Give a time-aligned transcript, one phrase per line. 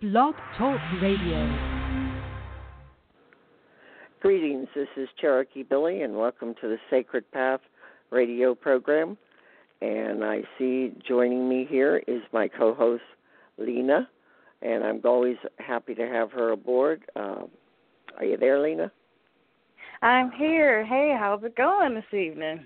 [0.00, 1.58] Blog Talk Radio.
[4.22, 7.60] Greetings, this is Cherokee Billie, and welcome to the Sacred Path
[8.08, 9.18] radio program.
[9.82, 13.02] And I see joining me here is my co host,
[13.58, 14.08] Lena,
[14.62, 17.02] and I'm always happy to have her aboard.
[17.14, 17.42] Uh,
[18.16, 18.90] are you there, Lena?
[20.00, 20.82] I'm here.
[20.82, 22.64] Hey, how's it going this evening?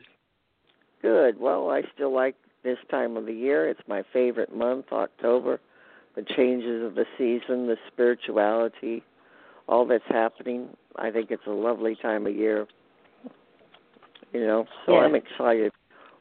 [1.02, 1.40] Good.
[1.40, 3.68] Well, I still like this time of the year.
[3.68, 5.58] It's my favorite month, October.
[6.16, 9.02] The changes of the season, the spirituality,
[9.68, 10.68] all that's happening.
[10.96, 12.66] I think it's a lovely time of year.
[14.32, 15.00] You know, so yeah.
[15.00, 15.72] I'm excited.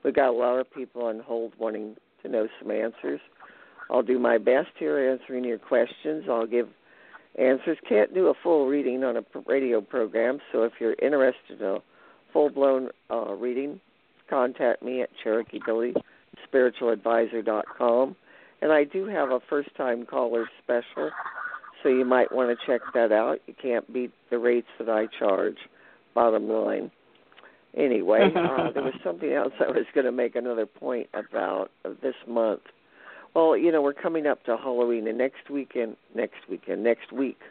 [0.03, 3.20] We've got a lot of people on hold wanting to know some answers.
[3.90, 6.25] I'll do my best here answering your questions.
[6.30, 6.70] I'll give
[7.38, 7.78] answers.
[7.88, 11.78] Can't do a full reading on a radio program, so if you're interested in a
[12.31, 13.80] full blown uh, reading,
[14.30, 15.94] contact me at Cherokee Billie
[16.53, 18.16] spiritualadvisor.com.
[18.63, 21.12] And I do have a first time caller special,
[21.84, 23.39] so you might want to check that out.
[23.45, 25.58] You can't beat the rates that I charge,
[26.16, 26.89] bottom line.
[27.75, 32.16] Anyway, uh, there was something else I was going to make another point about this
[32.25, 32.61] month.
[33.36, 37.41] Well, you know, we're coming up to Halloween, and next weekend, next weekend, next week,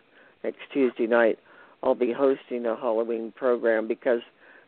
[0.42, 1.38] next Tuesday night,
[1.82, 4.20] I'll be hosting a Halloween program because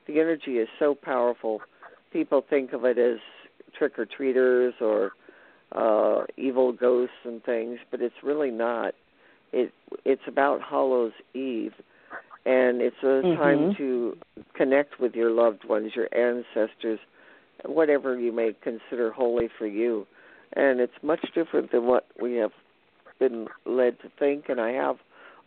[0.06, 1.62] the energy is so powerful.
[2.12, 3.16] People think of it as
[3.78, 5.12] trick or treaters or
[5.72, 8.94] uh evil ghosts and things, but it's really not.
[9.52, 9.72] It
[10.04, 11.72] it's about Hallows Eve
[12.46, 13.40] and it's a mm-hmm.
[13.40, 14.16] time to
[14.54, 16.98] connect with your loved ones, your ancestors,
[17.64, 20.06] whatever you may consider holy for you.
[20.54, 22.52] And it's much different than what we have
[23.18, 24.96] been led to think and I have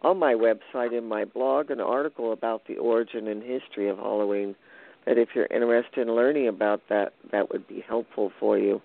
[0.04, 4.56] on my website in my blog an article about the origin and history of Halloween
[5.06, 8.81] that if you're interested in learning about that, that would be helpful for you.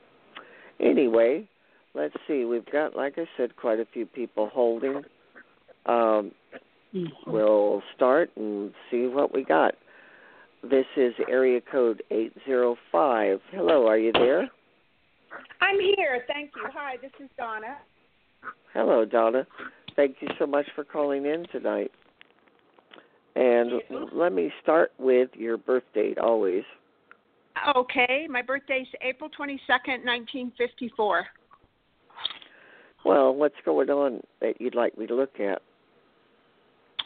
[0.83, 1.49] Anyway,
[1.95, 2.45] let's see.
[2.45, 5.03] We've got, like I said, quite a few people holding.
[5.87, 6.33] Um.
[7.27, 9.75] We'll start and see what we got.
[10.63, 13.41] This is area code 805.
[13.51, 14.51] Hello, are you there?
[15.61, 16.25] I'm here.
[16.29, 16.69] Thank you.
[16.75, 17.79] Hi, this is Donna.
[18.75, 19.47] Hello, Donna.
[19.97, 21.91] Thank you so much for calling in tonight.
[23.35, 23.81] And
[24.13, 26.65] let me start with your birth date always.
[27.77, 31.27] Okay, my birthday's April 22nd, 1954.
[33.05, 35.63] Well, what's going on that you'd like me to look at?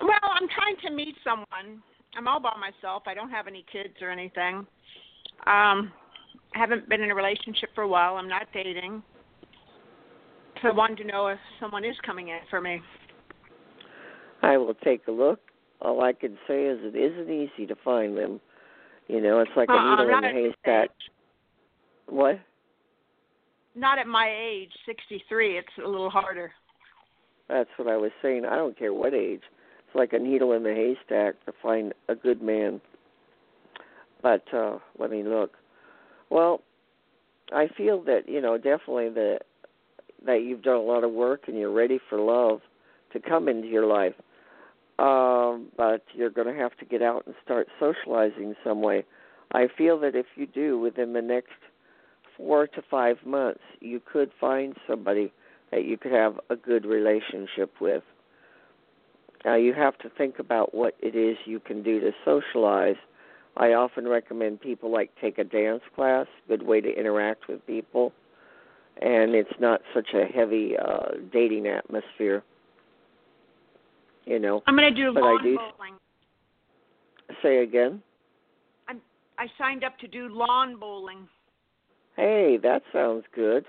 [0.01, 1.83] Well, I'm trying to meet someone.
[2.17, 3.03] I'm all by myself.
[3.07, 4.67] I don't have any kids or anything.
[5.47, 5.93] Um,
[6.55, 8.17] I haven't been in a relationship for a while.
[8.17, 9.03] I'm not dating.
[10.63, 12.81] So I wanted to know if someone is coming in for me.
[14.43, 15.41] I will take a look
[15.81, 18.41] all I can say is it isn't easy to find them.
[19.09, 20.91] You know, it's like a uh-uh, needle in a haystack.
[22.09, 22.41] What?
[23.75, 25.59] Not at my age, 63.
[25.59, 26.53] It's a little harder.
[27.49, 28.45] That's what I was saying.
[28.45, 29.43] I don't care what age.
[29.87, 32.81] It's like a needle in the haystack to find a good man.
[34.23, 35.53] But uh let me look.
[36.31, 36.63] Well,
[37.53, 39.41] I feel that, you know, definitely that
[40.25, 42.61] that you've done a lot of work and you're ready for love
[43.13, 44.15] to come into your life
[44.99, 49.05] um, but you're going to have to get out and start socializing some way.
[49.53, 51.53] I feel that if you do within the next
[52.37, 55.33] four to five months, you could find somebody
[55.71, 58.03] that you could have a good relationship with.
[59.45, 62.97] Now, you have to think about what it is you can do to socialize.
[63.57, 68.13] I often recommend people like take a dance class, good way to interact with people,
[69.01, 72.43] and it's not such a heavy uh, dating atmosphere
[74.27, 74.63] you know.
[74.67, 75.95] I'm going to do but lawn I do, bowling.
[77.43, 78.03] Say again.
[78.89, 79.01] I'm,
[79.39, 81.29] I signed up to do lawn bowling.
[82.17, 83.65] Hey, that sounds good.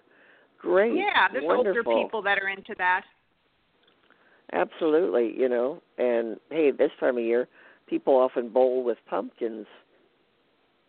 [0.59, 0.95] Great.
[0.95, 1.91] Yeah, there's Wonderful.
[1.91, 3.03] older people that are into that.
[4.53, 5.81] Absolutely, you know.
[5.97, 7.47] And hey, this time of year,
[7.87, 9.67] people often bowl with pumpkins.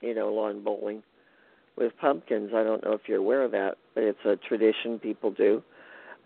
[0.01, 1.03] You know, lawn bowling
[1.77, 2.51] with pumpkins.
[2.55, 5.63] I don't know if you're aware of that, but it's a tradition people do.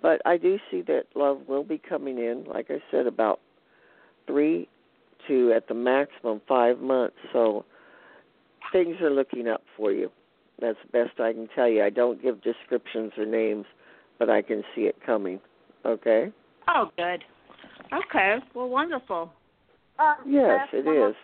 [0.03, 3.41] But I do see that love will be coming in, like I said, about
[4.27, 4.69] three
[5.29, 7.17] to at the maximum five months.
[7.33, 7.65] So
[8.73, 10.11] things are looking up for you.
[10.61, 11.85] That's the best I can tell you.
[11.85, 13.65] I don't give descriptions or names,
[14.19, 15.41] but I can see it coming.
[15.87, 16.33] Okay?
[16.69, 17.25] Oh, good.
[17.93, 18.39] Okay.
[18.55, 19.33] Well, wonderful.
[19.99, 21.15] Uh, yes, it is.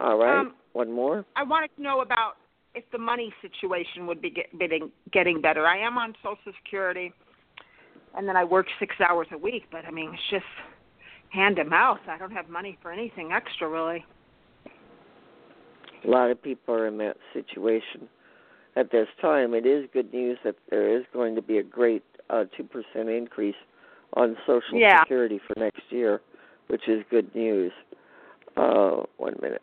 [0.00, 0.40] All right.
[0.40, 1.24] Um, One more.
[1.34, 2.34] I wanted to know about
[2.74, 5.66] if the money situation would be get, getting getting better.
[5.66, 7.12] I am on Social Security
[8.16, 9.64] and then I work six hours a week.
[9.70, 10.44] But I mean, it's just
[11.30, 12.00] hand to mouth.
[12.08, 14.04] I don't have money for anything extra, really.
[16.04, 18.08] A lot of people are in that situation
[18.76, 19.52] at this time.
[19.54, 23.08] It is good news that there is going to be a great uh, two percent
[23.08, 23.56] increase
[24.14, 25.00] on Social Yeah.
[25.02, 26.20] Security for next year,
[26.68, 27.72] which is good news.
[28.56, 29.62] Uh, one minute.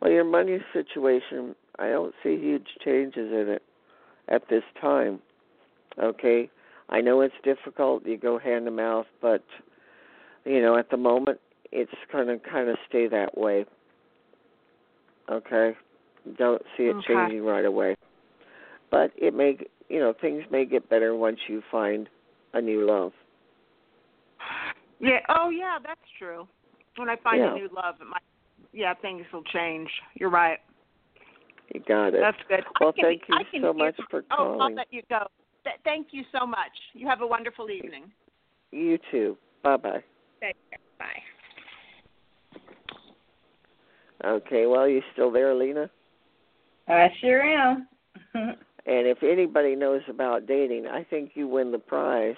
[0.00, 3.62] Well, your money situation, I don't see huge changes in it
[4.28, 5.20] at this time.
[6.02, 6.50] Okay,
[6.90, 8.04] I know it's difficult.
[8.04, 9.44] You go hand to mouth, but
[10.44, 11.38] you know, at the moment,
[11.72, 13.64] it's gonna kind of stay that way.
[15.30, 15.76] Okay,
[16.36, 17.06] don't see it Okay.
[17.14, 17.94] changing right away,
[18.90, 19.56] but it may,
[19.88, 22.08] you know, things may get better once you find
[22.54, 23.12] a new love.
[24.98, 25.20] Yeah.
[25.28, 26.48] Oh, yeah, that's true.
[26.96, 27.52] When I find Yeah.
[27.52, 28.22] a new love, it might.
[28.72, 29.88] Yeah, things will change.
[30.14, 30.58] You're right.
[31.72, 32.20] You got it.
[32.20, 32.64] That's good.
[32.80, 34.74] Well, can, thank you so hear- much for Oh, I'll calling.
[34.74, 35.26] let you go.
[35.70, 36.72] Th- thank you so much.
[36.94, 38.10] You have a wonderful evening.
[38.72, 39.36] You too.
[39.62, 40.02] Bye bye.
[40.98, 41.06] Bye.
[44.24, 45.88] Okay, well, you still there, Lena?
[46.88, 47.88] I sure am.
[48.86, 52.34] And if anybody knows about dating, I think you win the prize.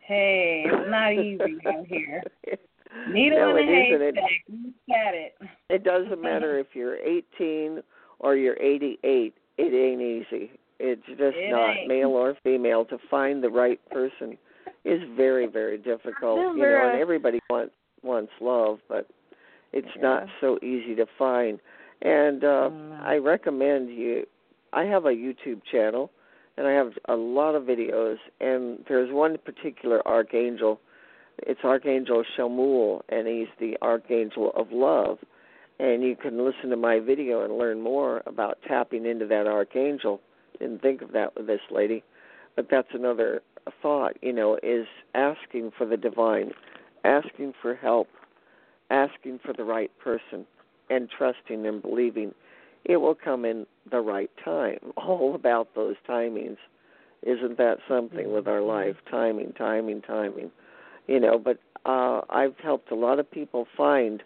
[0.00, 2.22] hey, it's not easy out here.
[3.08, 4.02] Needle no, in it a isn't.
[4.02, 4.30] It, haystack.
[4.48, 5.36] You got it.
[5.70, 7.82] it doesn't matter if you're 18
[8.18, 9.32] or you're 88.
[9.58, 10.50] It ain't easy.
[10.78, 11.88] It's just It not ain't.
[11.88, 14.38] male or female to find the right person
[14.84, 16.56] is very very difficult.
[16.56, 19.06] You know, and everybody wants wants love, but
[19.72, 20.02] it's Yeah.
[20.02, 21.60] not so easy to find.
[22.02, 23.02] And uh Mm.
[23.02, 24.24] I recommend you
[24.72, 26.10] I have a YouTube channel
[26.56, 30.80] and I have a lot of videos and there's one particular archangel.
[31.38, 35.18] It's Archangel Chamuel and he's the archangel of love.
[35.80, 40.20] And you can listen to my video and learn more about tapping into that archangel.
[40.58, 42.02] Didn't think of that with this lady.
[42.56, 43.42] But that's another
[43.82, 46.52] thought, you know, is asking for the divine,
[47.04, 48.08] asking for help,
[48.90, 50.46] asking for the right person,
[50.90, 52.34] and trusting and believing
[52.84, 54.78] it will come in the right time.
[54.96, 56.56] All about those timings.
[57.22, 58.96] Isn't that something with our life?
[59.10, 60.50] Timing, timing, timing.
[61.06, 64.22] You know, but uh I've helped a lot of people find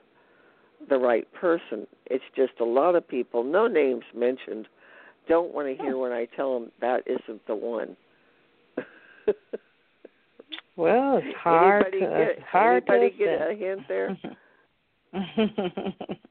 [0.88, 1.86] the right person.
[2.06, 4.66] It's just a lot of people, no names mentioned,
[5.32, 7.96] don't want to hear when I tell them that isn't the one.
[10.76, 14.18] Well, it's hard anybody to get, hard anybody to get a hint there?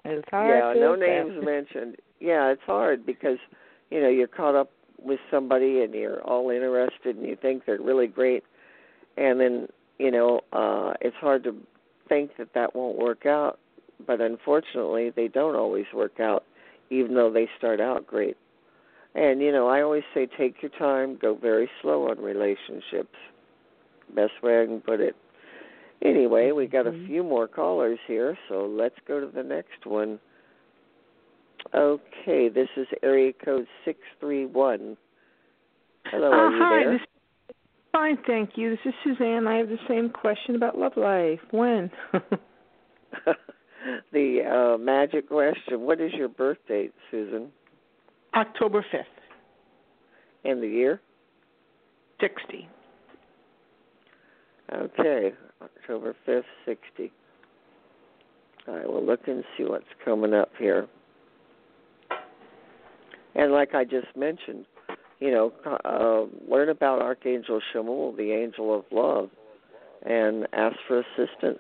[0.06, 1.98] it's hard yeah, no names mentioned.
[2.19, 3.38] Yeah, it's hard because
[3.92, 7.80] you know you're caught up with somebody and you're all interested and you think they're
[7.80, 8.44] really great,
[9.18, 9.68] and then
[10.00, 11.56] you know uh it's hard to
[12.09, 13.59] think that that won't work out.
[14.07, 16.45] But unfortunately, they don't always work out,
[16.89, 18.38] even though they start out great.
[19.13, 23.16] And you know, I always say take your time, go very slow on relationships.
[24.16, 25.16] Best way I can put it.
[26.04, 27.08] Anyway, we got a Mhm.
[27.08, 30.19] few more callers here, so let's go to the next one.
[31.74, 34.98] Okay, this is area code 631.
[36.06, 36.92] Hello, Uh, are you hi, there?
[36.98, 37.02] this
[37.92, 38.72] fine, thank you.
[38.72, 39.46] This is Suzanne.
[39.48, 41.42] I have the same question about love life.
[41.52, 41.92] When?
[44.12, 45.81] the uh, magic question.
[45.81, 47.52] What is your birth date, Susan?
[48.36, 49.04] October 5th,
[50.45, 51.01] And the year?
[52.22, 52.68] 60.
[54.74, 57.12] Okay, October 5th, 60.
[58.68, 60.88] All right, we'll look and see what's coming up here.
[63.36, 64.66] And like I just mentioned,
[65.19, 65.54] you know,
[65.86, 69.30] uh, learn about Archangel Chamuel, the angel of love,
[70.06, 71.60] and ask for assistance.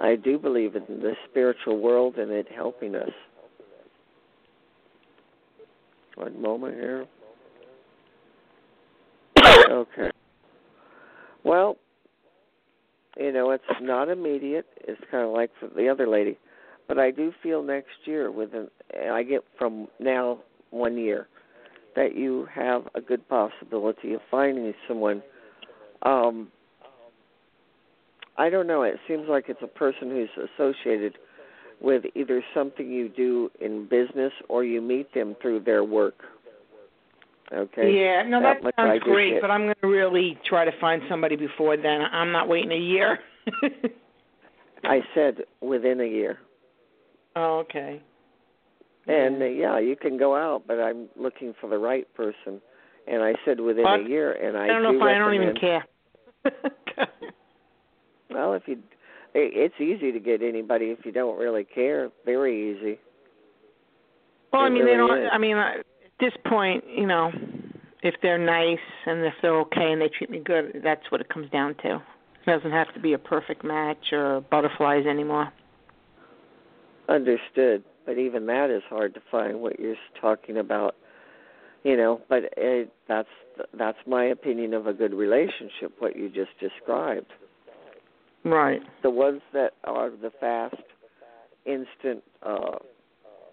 [0.00, 3.12] I do believe in the spiritual world and it helping us.
[6.16, 7.06] One moment here.
[9.70, 10.10] Okay.
[11.44, 11.76] Well,
[13.18, 14.66] you know, it's not immediate.
[14.80, 16.38] It's kind of like for the other lady,
[16.88, 18.68] but I do feel next year within
[19.10, 20.38] I get from now
[20.70, 21.28] one year
[21.96, 25.22] that you have a good possibility of finding someone.
[26.02, 26.48] Um
[28.36, 28.82] I don't know.
[28.82, 31.18] It seems like it's a person who's associated
[31.84, 36.14] with either something you do in business or you meet them through their work.
[37.52, 37.92] Okay.
[37.92, 41.36] Yeah, no, That that, sounds great, but I'm going to really try to find somebody
[41.36, 42.00] before then.
[42.00, 43.18] I'm not waiting a year.
[44.84, 46.38] I said within a year.
[47.36, 48.00] oh, okay.
[49.06, 49.74] And uh, Yeah.
[49.74, 52.62] yeah, you can go out, but I'm looking for the right person.
[53.06, 55.34] And I said within a year, and I, I don't know do if I, don't
[55.34, 55.84] even care.
[58.30, 58.78] Well, if you,
[59.34, 62.10] it's easy to get anybody if you don't really care.
[62.24, 62.98] Very easy.
[64.52, 65.18] well, I It mean, they don't.
[65.18, 65.28] is.
[65.32, 65.86] I mean, uh, at
[66.20, 67.32] this point, you know,
[68.02, 71.28] if they're nice and if they're okay and they treat me good, that's what it
[71.28, 71.96] comes down to.
[71.96, 75.52] It doesn't have to be a perfect match or butterflies anymore.
[77.08, 77.84] Understood.
[78.06, 79.60] But even that is hard to find.
[79.60, 80.94] What you're talking about,
[81.82, 83.28] You know, but it, that's
[83.78, 85.92] that's my opinion of a good relationship.
[85.98, 87.32] What you just described.
[88.44, 88.80] Right.
[89.02, 90.76] The ones that are the fast,
[91.64, 92.22] instant.
[92.42, 92.78] uh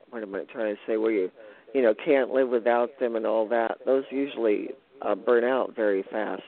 [0.10, 0.98] What am I trying to say?
[0.98, 1.32] Where you,
[1.74, 3.78] you know, can't live without them and all that.
[3.86, 4.70] Those usually
[5.02, 6.44] uh, burn out very fast.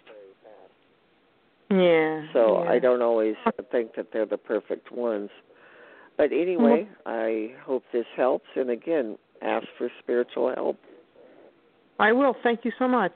[1.70, 2.24] Yeah.
[2.34, 2.70] So yeah.
[2.70, 3.36] I don't always
[3.72, 5.30] think that they're the perfect ones.
[6.18, 7.10] But anyway, Mm-hmm.
[7.10, 8.46] I hope this helps.
[8.56, 10.78] And again, ask for spiritual help.
[12.00, 12.36] I will.
[12.44, 13.14] Thank you so much.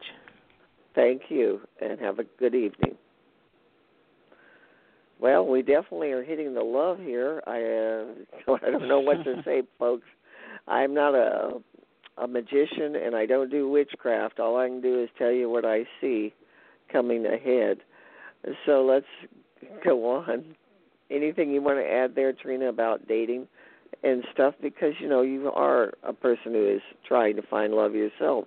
[0.95, 2.95] Thank you, and have a good evening.
[5.19, 7.41] Well, we definitely are hitting the love here.
[7.47, 7.57] I
[8.51, 10.07] uh, I don't know what to say, folks.
[10.67, 11.59] I'm not a
[12.17, 14.39] a magician, and I don't do witchcraft.
[14.39, 16.33] All I can do is tell you what I see
[16.91, 17.77] coming ahead.
[18.65, 19.05] So let's
[19.83, 20.55] go on.
[21.09, 23.47] Anything you want to add there, Trina, about dating
[24.03, 24.55] and stuff?
[24.61, 28.45] Because you know you are a person who is trying to find love yourself.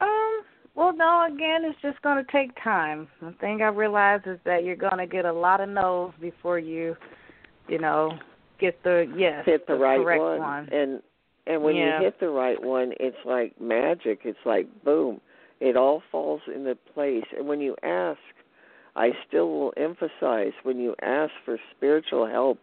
[0.00, 0.42] Um,
[0.80, 3.06] well, no, again, it's just going to take time.
[3.20, 6.58] The thing I realize is that you're going to get a lot of no's before
[6.58, 6.96] you,
[7.68, 8.12] you know,
[8.58, 10.40] get the yes, hit the, right correct one.
[10.40, 10.68] one.
[10.72, 11.02] And
[11.46, 11.98] and when Yeah.
[11.98, 14.20] you hit the right one, it's like magic.
[14.24, 15.20] It's like boom.
[15.60, 17.24] It all falls into place.
[17.36, 18.18] And when you ask,
[18.96, 22.58] I still will emphasize when you ask for spiritual help,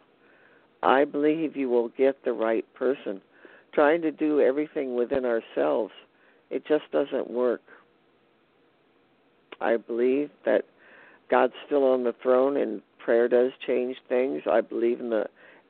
[0.82, 3.22] I believe you will get the right person.
[3.74, 5.94] Trying to do everything within ourselves,
[6.50, 7.62] it just doesn't work.
[9.62, 10.64] I believe that
[11.30, 14.44] God's still on the throne and prayer does change things.
[14.50, 15.26] I believe in the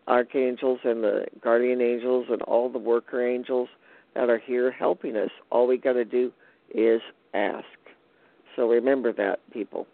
[0.08, 3.70] archangels and the guardian angels and all the worker angels
[4.15, 5.29] that are here helping us.
[5.51, 6.32] All we got to do
[6.74, 7.01] is
[7.34, 7.65] ask.
[8.56, 9.86] So remember that, people.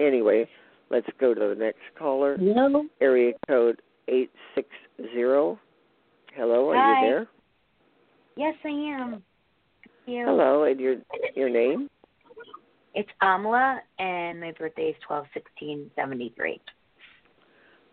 [0.00, 0.48] Anyway,
[0.90, 2.36] let's go to the next caller.
[2.38, 2.84] Hello.
[3.00, 5.60] Area code 860.
[6.34, 7.04] Hello, are Hi.
[7.04, 7.28] you there?
[8.36, 9.22] Yes, I am.
[10.06, 10.24] You.
[10.26, 10.96] Hello, and your
[11.36, 11.88] your name?
[12.94, 16.60] It's Amla, and my birthday is twelve sixteen seventy three.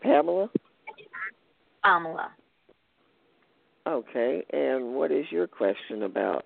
[0.01, 0.49] Pamela?
[1.85, 2.27] Amla.
[3.87, 6.45] Okay, and what is your question about?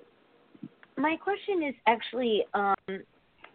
[0.98, 2.76] My question is actually, um,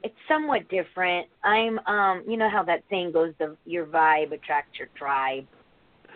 [0.02, 1.28] it's somewhat different.
[1.44, 5.46] I'm, um, you know how that saying goes, the your vibe attracts your tribe.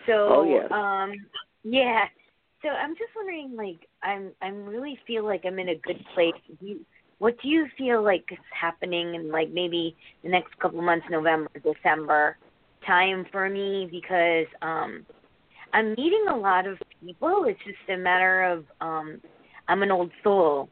[0.07, 0.71] So, Oh, yes.
[0.73, 1.13] um,
[1.63, 2.05] yeah.
[2.63, 6.35] So I'm just wondering, like, I'm, I'm really feel like I'm in a good place.
[6.61, 6.81] Do you,
[7.23, 11.07] what do you feel like is happening in like maybe the next couple of months,
[11.09, 12.37] November, December
[12.85, 13.89] time for me?
[13.89, 15.07] Because um,
[15.73, 17.45] I'm meeting a lot of people.
[17.47, 19.21] It's just a matter of um,
[19.69, 20.69] I'm an old soul,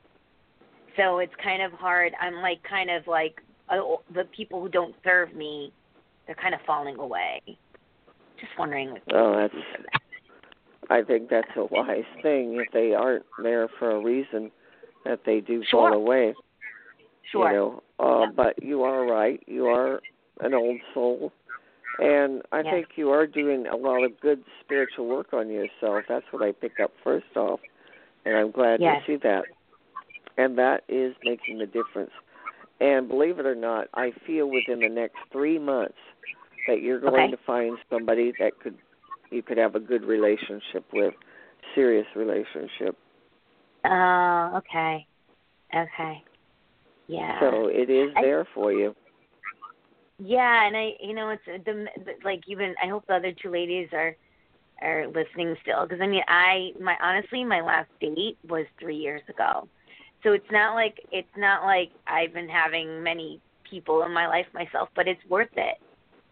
[0.97, 2.14] so it's kind of hard.
[2.21, 3.76] I'm like kind of like uh,
[4.12, 5.73] the people who don't serve me,
[6.26, 7.40] they're kind of falling away.
[7.47, 8.90] Just wondering.
[8.90, 9.54] What Oh, that's
[10.90, 12.57] I think that's a wise thing.
[12.57, 14.50] If they aren't there for a reason,
[15.04, 15.90] that they do Sure.
[15.90, 16.35] fall away.
[17.25, 17.49] Sure.
[17.49, 18.33] You know, uh, Yeah.
[18.33, 19.42] but you are right.
[19.47, 20.02] You are
[20.40, 21.33] an old soul,
[21.99, 22.71] and I Yeah.
[22.71, 26.07] think you are doing a lot of good spiritual work on yourself.
[26.09, 27.61] That's what I pick up first off,
[28.25, 29.00] and I'm glad Yes.
[29.00, 29.47] to see that.
[30.37, 32.12] And that is making the difference.
[32.80, 35.99] And believe it or not, I feel within the next three months
[36.66, 37.30] that you're going Okay.
[37.30, 38.76] to find somebody that could
[39.30, 41.14] you could have a good relationship with,
[41.75, 42.97] serious relationship.
[43.84, 45.06] Oh, okay.
[45.75, 46.25] Okay.
[47.08, 47.40] Yeah.
[47.40, 48.94] So it is I- there for you.
[50.22, 51.87] Yeah, and I, you know, it's the,
[52.25, 54.14] like even I hope the other two ladies are
[54.82, 59.22] are listening still because I mean I my honestly my last date was three years
[59.30, 59.66] ago,
[60.22, 64.46] so it's not like it's not like I've been having many people in my life
[64.52, 65.78] myself, but it's worth it.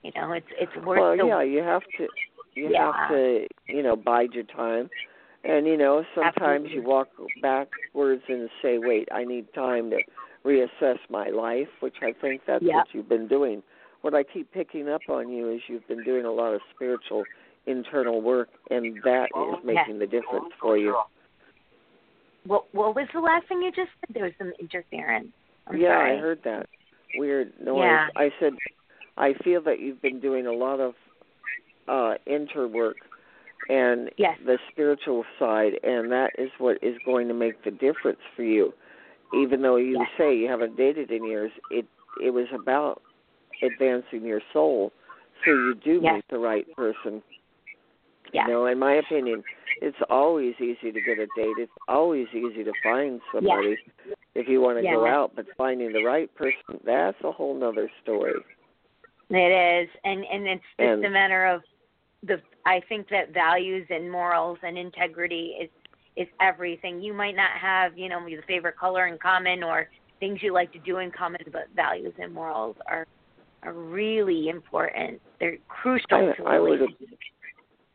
[0.02, 1.00] You know, it's it's worth it.
[1.00, 2.09] Well, the yeah, you have to
[2.55, 2.93] you Yeah.
[2.93, 4.90] have to, you know, bide your time.
[5.45, 6.75] And you know, sometimes Absolutely.
[6.75, 7.09] you walk
[7.40, 10.00] backwards and say, "Wait, I need time to
[10.45, 12.76] reassess my life," which I think that's Yeah.
[12.78, 13.62] what you've been doing.
[14.02, 17.25] What I keep picking up on you is you've been doing a lot of spiritual
[17.66, 19.61] internal work and that is Yeah.
[19.64, 20.97] making the difference for you.
[22.45, 24.14] what what was the last thing you just said?
[24.14, 25.28] There was some interference.
[25.66, 26.12] I'm yeah, sorry.
[26.12, 26.66] I heard that.
[27.16, 27.85] Weird noise.
[27.85, 28.09] Yeah.
[28.16, 28.54] I said
[29.18, 30.95] I feel that you've been doing a lot of
[31.88, 32.97] uh inter work
[33.69, 34.39] and Yes.
[34.45, 38.73] the spiritual side and that is what is going to make the difference for you.
[39.35, 40.09] Even though you Yes.
[40.17, 41.87] say you haven't dated in years, it
[42.23, 43.03] it was about
[43.63, 44.93] advancing your soul
[45.45, 46.15] so you do Yes.
[46.17, 47.23] meet the right person.
[48.33, 48.47] Yeah.
[48.47, 49.43] You know, in my opinion,
[49.81, 51.57] it's always easy to get a date.
[51.59, 53.79] It's always easy to find somebody
[54.35, 54.95] if you want to Yeah.
[54.95, 58.35] go out, but finding the right person, that's a whole nother story.
[59.31, 61.63] It is, and and it's just And- a matter of
[62.23, 62.41] the.
[62.67, 65.71] I think that values and morals and integrity is
[66.17, 67.01] is everything.
[67.01, 69.89] You might not have, you know, the favorite color in common or
[70.21, 73.07] things you like to do in common, but values and morals are
[73.63, 75.21] are really important.
[75.41, 76.81] They're crucial I, to I would.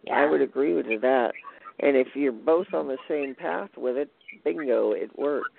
[0.05, 0.15] Yeah.
[0.15, 1.31] I would agree with that.
[1.79, 4.09] And if you're both on the same path with it,
[4.43, 5.49] bingo, it works.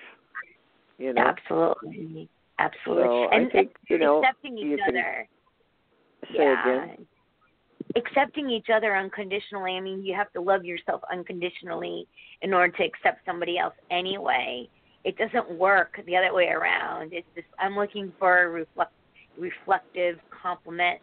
[0.98, 1.22] You know.
[1.22, 2.28] Absolutely.
[2.58, 3.04] Absolutely.
[3.04, 5.28] So and I think you know accepting each other.
[6.32, 6.84] say yeah.
[6.84, 7.06] again.
[7.96, 9.72] Accepting each other unconditionally.
[9.72, 12.06] I mean, you have to love yourself unconditionally
[12.42, 14.68] in order to accept somebody else anyway.
[15.04, 17.12] It doesn't work the other way around.
[17.12, 18.92] It's just I'm looking for a reflect,
[19.38, 21.00] reflective compliment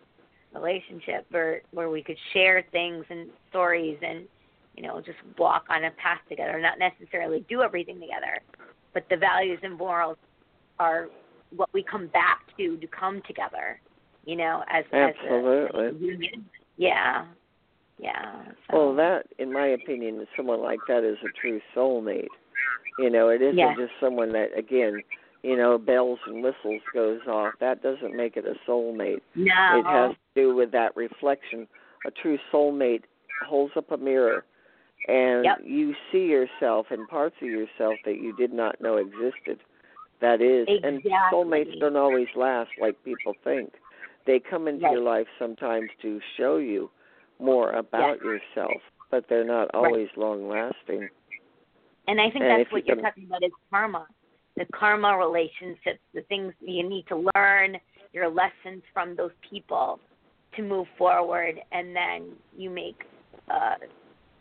[0.54, 4.26] relationship where where we could share things and stories and
[4.76, 8.40] you know just walk on a path together, not necessarily do everything together,
[8.94, 10.18] but the values and morals
[10.80, 11.10] are
[11.56, 13.80] what we come back to to come together.
[14.26, 15.88] You know, as Absolutely.
[15.88, 16.46] as a union.
[16.78, 17.26] Yeah.
[18.00, 18.32] Yeah.
[18.70, 18.78] So.
[18.78, 22.28] Well, that, in my opinion, someone like that is a true soulmate.
[22.98, 23.76] You know, it isn't Yeah.
[23.76, 25.02] just someone that, again,
[25.44, 27.54] you know, bells and whistles goes off.
[27.60, 29.22] That doesn't make it a soulmate.
[29.36, 29.80] no.
[29.80, 31.68] It has to do with that reflection.
[32.06, 33.04] A true soulmate
[33.48, 34.44] holds up a mirror,
[35.08, 35.62] and Yep.
[35.64, 39.60] you see yourself and parts of yourself that you did not know existed.
[40.20, 41.10] That is, and Exactly.
[41.38, 43.74] soulmates don't always last like people think.
[44.26, 44.94] They come into Right.
[44.94, 46.90] your life sometimes to show you
[47.40, 51.10] more about yourself, but they're not always long lasting.
[52.08, 54.08] And I think And that's what you you're talking about is karma.
[54.56, 57.78] The karma relationships, the things you need to learn,
[58.14, 60.00] your lessons from those people
[60.56, 63.04] to move forward, and then you make
[63.50, 63.76] uh,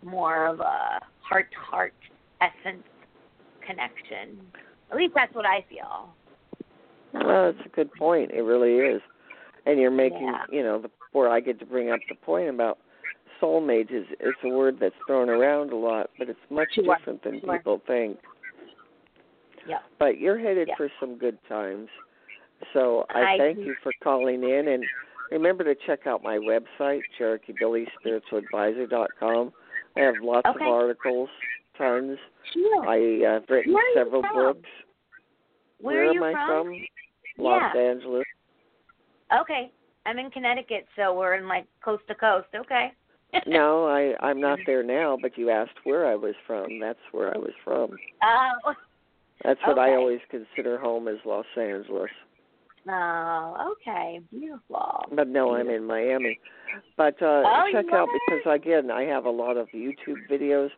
[0.02, 1.94] more of a heart to heart
[2.40, 2.82] essence
[3.64, 4.40] connection.
[4.90, 6.08] At least that's what I feel.
[7.12, 8.32] Well, that's a good point.
[8.32, 9.00] It really is.
[9.70, 10.44] And you're making, Yeah.
[10.50, 12.78] you know, the, where I get to bring up the point about
[13.40, 17.22] soulmate is it's a word that's thrown around a lot, but it's much Sure, different
[17.22, 17.56] than sure.
[17.56, 18.18] people think.
[19.66, 19.82] Yep.
[19.98, 20.76] But you're headed Yeah.
[20.76, 21.88] for some good times.
[22.72, 24.84] So I, I thank you for calling in and
[25.30, 29.52] remember to check out my website, CherokeeBillieSpiritualAdvisor.com.
[29.96, 30.64] I have lots Okay.
[30.64, 31.28] of articles,
[31.78, 32.18] tons.
[32.52, 32.88] Sure.
[32.88, 34.34] I uh, have written Where several from?
[34.36, 34.68] books.
[35.80, 36.66] Where, are you am I from?
[36.66, 36.74] from?
[37.38, 37.80] Los Yeah.
[37.80, 38.24] Angeles.
[39.38, 39.70] Okay.
[40.06, 42.48] I'm in Connecticut, so we're in like coast to coast.
[42.54, 42.92] Okay.
[43.46, 46.80] no, I I'm not there now, but you asked where I was from.
[46.80, 47.90] That's where I was from.
[48.22, 48.74] Oh.
[49.44, 52.10] That's what I always consider home is Los Angeles.
[52.88, 54.20] Oh, okay.
[54.30, 55.04] Beautiful.
[55.12, 56.38] But no, I'm in Miami.
[56.96, 60.70] But uh Oh, check out because again, I have a lot of YouTube videos.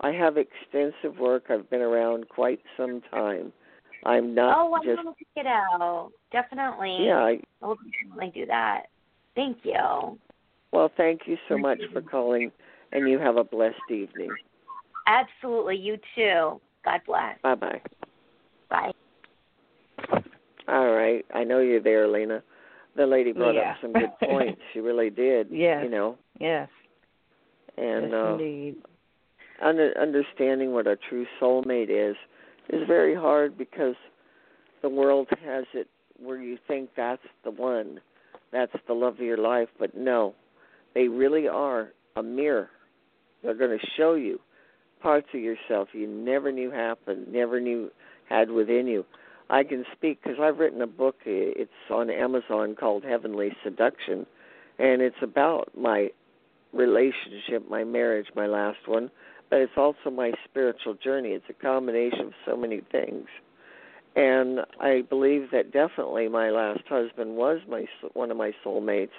[0.00, 1.44] I have extensive work.
[1.48, 3.52] I've been around quite some time.
[4.06, 6.10] I'm not oh, I just want to check it out.
[6.30, 7.04] Definitely.
[7.04, 7.18] yeah.
[7.18, 8.84] I, I'll definitely do that.
[9.34, 10.18] Thank you.
[10.72, 12.52] well, thank you so much for calling,
[12.92, 14.30] and you have a blessed evening.
[15.08, 15.76] Absolutely.
[15.76, 16.60] You too.
[16.84, 17.36] God bless.
[17.42, 17.80] Bye bye.
[18.70, 18.92] Bye.
[20.68, 21.24] All right.
[21.34, 22.42] I know you're there, Lena.
[22.96, 23.72] The lady brought Yeah.
[23.72, 24.60] up some good points.
[24.72, 25.48] She really did.
[25.50, 25.82] Yeah.
[25.82, 26.68] You know, Yes.
[27.76, 28.76] and yes, uh, indeed.
[29.62, 32.16] under, understanding what a true soulmate is
[32.70, 33.94] is very hard because
[34.82, 38.00] the world has it where you think that's the one,
[38.52, 40.34] that's the love of your life, but no,
[40.94, 42.70] they really are a mirror.
[43.42, 44.40] They're going to show you
[45.02, 47.90] parts of yourself you never knew happened, never knew
[48.28, 49.04] had within you.
[49.48, 51.16] I can speak because I've written a book.
[51.24, 54.26] It's on Amazon called Heavenly Seduction,
[54.78, 56.08] and it's about my
[56.72, 59.10] relationship, my marriage, my last one,
[59.50, 61.30] but it's also my spiritual journey.
[61.30, 63.26] It's a combination of so many things.
[64.16, 69.10] And I believe that definitely my last husband was my one of my soulmates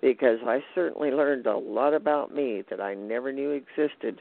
[0.00, 4.20] because I certainly learned a lot about me that I never knew existed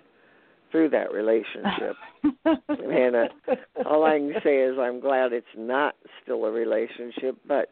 [0.69, 1.95] through that relationship.
[2.45, 7.69] and uh, all I can say is I'm glad it's not still a relationship, but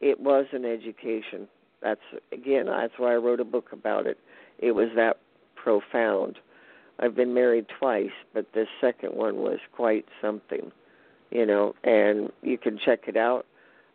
[0.00, 1.48] it was an education.
[1.82, 2.00] That's
[2.32, 4.18] again, that's why I wrote a book about it.
[4.58, 5.18] It was that
[5.54, 6.38] profound.
[7.00, 10.70] I've been married twice, but this second one was quite something,
[11.30, 11.74] you know.
[11.82, 13.46] And you can check it out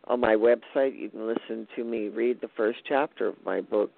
[0.08, 1.00] on my website.
[1.00, 3.92] You can listen to me read the first chapter of my book.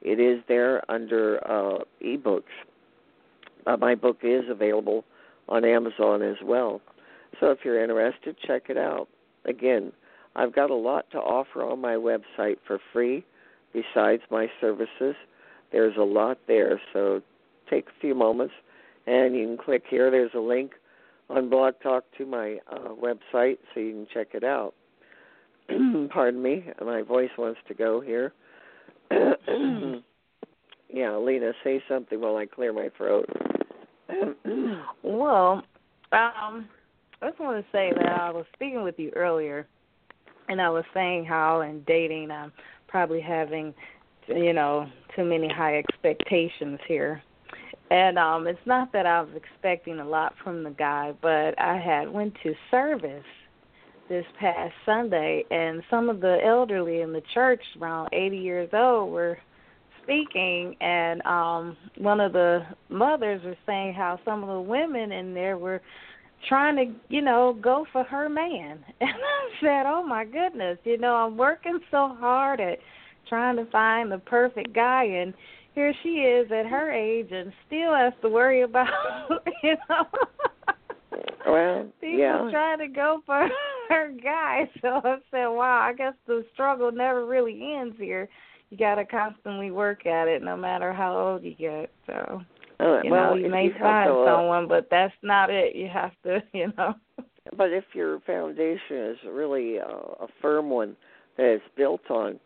[0.00, 2.42] It is there under uh, ebooks.
[3.66, 5.04] Uh, my book is available
[5.48, 6.80] on Amazon as well.
[7.38, 9.08] So if you're interested, check it out.
[9.44, 9.92] Again,
[10.34, 13.24] I've got a lot to offer on my website for free
[13.72, 15.14] besides my services.
[15.72, 17.20] There's a lot there, so
[17.70, 18.54] take a few moments
[19.06, 20.10] and you can click here.
[20.10, 20.72] There's a link
[21.28, 24.74] on Blog Talk to my uh, website so you can check it out.
[26.10, 28.32] Pardon me, my voice wants to go here.
[30.88, 33.28] yeah, Lena, say something while I clear my throat.
[35.02, 35.62] well,
[36.12, 36.68] um,
[37.22, 39.66] I just want to say that I was speaking with you earlier,
[40.48, 42.52] and I was saying how in dating I'm
[42.88, 43.72] probably having,
[44.26, 47.22] you know, too many high expectations here.
[47.90, 51.78] And um it's not that I was expecting a lot from the guy, but I
[51.78, 53.24] had went to service
[54.08, 59.12] this past Sunday and some of the elderly in the church around 80 years old
[59.12, 59.38] were
[60.02, 60.76] speaking.
[60.80, 65.58] And um one of the mothers was saying how some of the women in there
[65.58, 65.80] were
[66.48, 68.84] trying to, you know, go for her man.
[69.00, 72.78] And I said, "Oh my goodness, you know, I'm working so hard at
[73.28, 75.04] trying to find the perfect guy.
[75.04, 75.34] And
[75.74, 78.88] here she is at her age and still has to worry about,
[79.62, 80.06] you know,
[81.46, 82.48] well, people yeah.
[82.50, 83.48] trying to go for
[83.88, 84.68] her guy.
[84.82, 88.28] So I said, wow, I guess the struggle never really ends here.
[88.70, 91.90] You got to constantly work at it, no matter how old you get.
[92.06, 92.42] So
[92.78, 95.74] Uh, you well, know, you may you find uh, someone, but that's not it.
[95.74, 96.94] You have to, you know.
[97.56, 100.96] But if your foundation is really a, a firm one
[101.36, 102.38] that it's built on,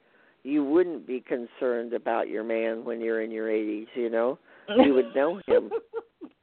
[0.45, 3.87] you wouldn't be concerned about your man when you're in your 80s.
[3.95, 5.71] You know, you would know him.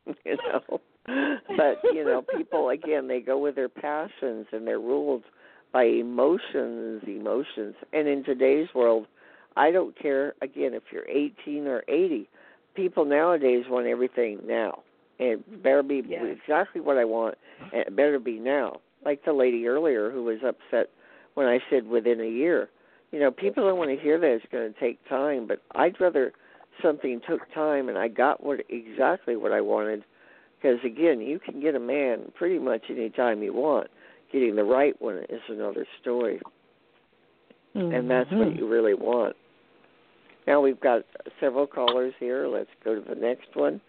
[0.25, 0.81] you know,
[1.55, 5.23] but you know, people again they go with their passions and they're ruled
[5.71, 7.75] by emotions, emotions.
[7.93, 9.05] And in today's world,
[9.55, 12.27] I don't care again if you're 18 or 80.
[12.75, 14.83] People nowadays want everything now.
[15.19, 16.23] And it better be Yes.
[16.41, 17.35] exactly what I want,
[17.71, 18.81] and it better be now.
[19.05, 20.89] Like the lady earlier who was upset
[21.35, 22.69] when I said within a year.
[23.11, 25.99] You know, people don't want to hear that it's going to take time, but I'd
[25.99, 26.31] rather
[26.81, 30.03] something took time and I got what exactly what I wanted.
[30.61, 33.87] Because again, you can get a man pretty much any time you want.
[34.31, 36.39] Getting the right one is another story,
[37.73, 38.37] and that's Mm-hmm.
[38.37, 39.35] what you really want.
[40.47, 41.01] Now we've got
[41.39, 42.47] several callers here.
[42.47, 43.81] Let's go to the next one.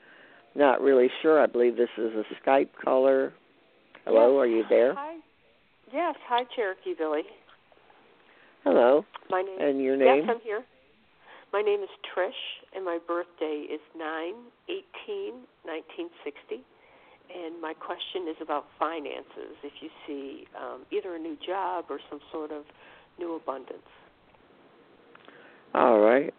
[0.56, 1.40] Not really sure.
[1.40, 3.32] I believe this is a Skype caller.
[4.04, 4.94] Hello, are you there?
[4.94, 5.16] Hi.
[5.92, 7.22] Yes, hi Cherokee Billie.
[8.64, 10.22] Hello, My name and your name?
[10.24, 10.62] Yes, I'm here.
[11.52, 12.30] My name is Trish
[12.74, 14.34] and my birthday is nine
[14.68, 16.62] eighteen nineteen sixty.
[17.34, 19.56] And my question is about finances.
[19.64, 22.64] If you see um, either a new job or some sort of
[23.18, 23.78] new abundance.
[25.74, 26.32] All right.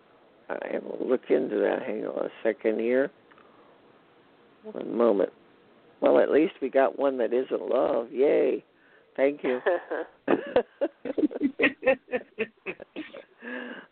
[0.50, 1.82] I will look into that.
[1.86, 3.12] Hang on a second here.
[4.64, 5.32] One moment.
[6.00, 8.12] Well, at least we got one that isn't love.
[8.12, 8.64] Yay.
[9.16, 9.60] Thank you.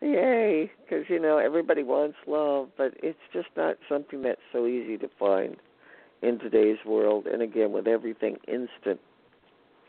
[0.02, 0.72] Yay.
[0.84, 5.10] Because, you know, everybody wants love, but it's just not something that's so easy to
[5.20, 5.58] find
[6.22, 7.28] in today's world.
[7.28, 9.00] And again, with everything instant,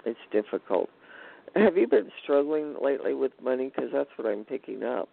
[0.05, 0.91] it's difficult.
[1.55, 3.71] Have you been struggling lately with money?
[3.75, 5.09] Because that's what I'm picking up.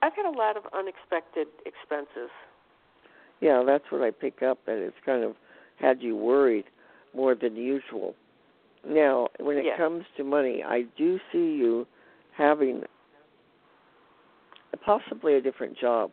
[0.00, 2.30] I've had a lot of unexpected expenses.
[3.40, 5.36] Yeah, that's what I pick up, and it's kind of
[5.76, 6.64] had you worried
[7.14, 8.14] more than usual.
[8.86, 9.76] Now, when it Yes.
[9.76, 11.86] comes to money, I do see you
[12.32, 12.84] having
[14.84, 16.10] possibly a different job.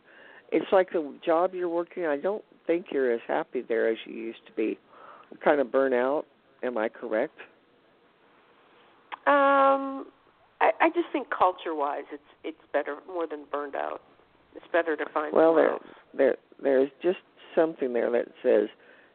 [0.52, 2.06] It's like the job you're working.
[2.06, 4.78] I don't think you're as happy there as you used to be.
[5.44, 6.26] Kind of burn out.
[6.64, 7.38] Am I correct?
[9.28, 10.08] Um,
[10.62, 14.02] I, I just think culture-wise, it's it's better more than burned out.
[14.56, 15.84] It's better to find Well, there, else.
[16.16, 17.20] there, there's just
[17.56, 18.70] something there that says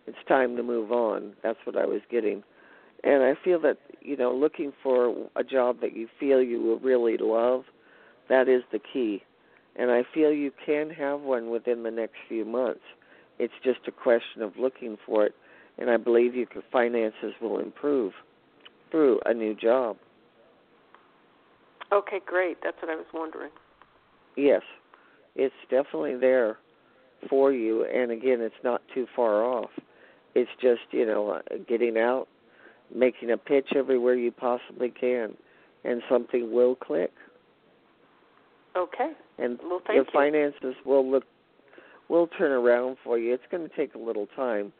[0.06, 1.34] it's time to move on.
[1.42, 2.42] That's what I was getting,
[3.04, 6.78] and I feel that you know, looking for a job that you feel you will
[6.78, 7.64] really love,
[8.28, 9.22] that is the key.
[9.76, 12.80] And I feel you can have one within the next few months.
[13.38, 15.34] It's just a question of looking for it,
[15.78, 18.12] and I believe your finances will improve
[18.90, 19.96] through a new job.
[21.92, 22.58] Okay, great.
[22.62, 23.50] That's what I was wondering.
[24.36, 24.62] Yes,
[25.34, 26.58] it's definitely there
[27.28, 27.84] for you.
[27.84, 29.70] And again, it's not too far off.
[30.34, 32.28] It's just, you know, uh, getting out,
[32.94, 35.36] making a pitch everywhere you possibly can,
[35.84, 37.12] and something will click.
[38.76, 39.12] Okay.
[39.38, 40.04] And Well, you.
[40.12, 41.24] finances will look
[42.08, 43.32] will turn around for you.
[43.32, 44.72] It's going to take a little time,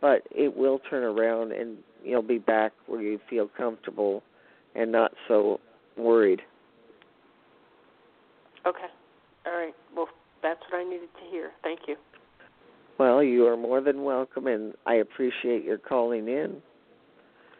[0.00, 4.22] but it will turn around and you'll be back where you feel comfortable
[4.76, 5.58] and not so
[5.96, 6.40] worried.
[8.64, 8.86] Okay.
[9.46, 9.74] All right.
[9.96, 10.08] Well,
[10.42, 11.50] that's what I needed to hear.
[11.62, 11.96] Thank you.
[12.98, 16.62] Well, you are more than welcome, and I appreciate your calling in.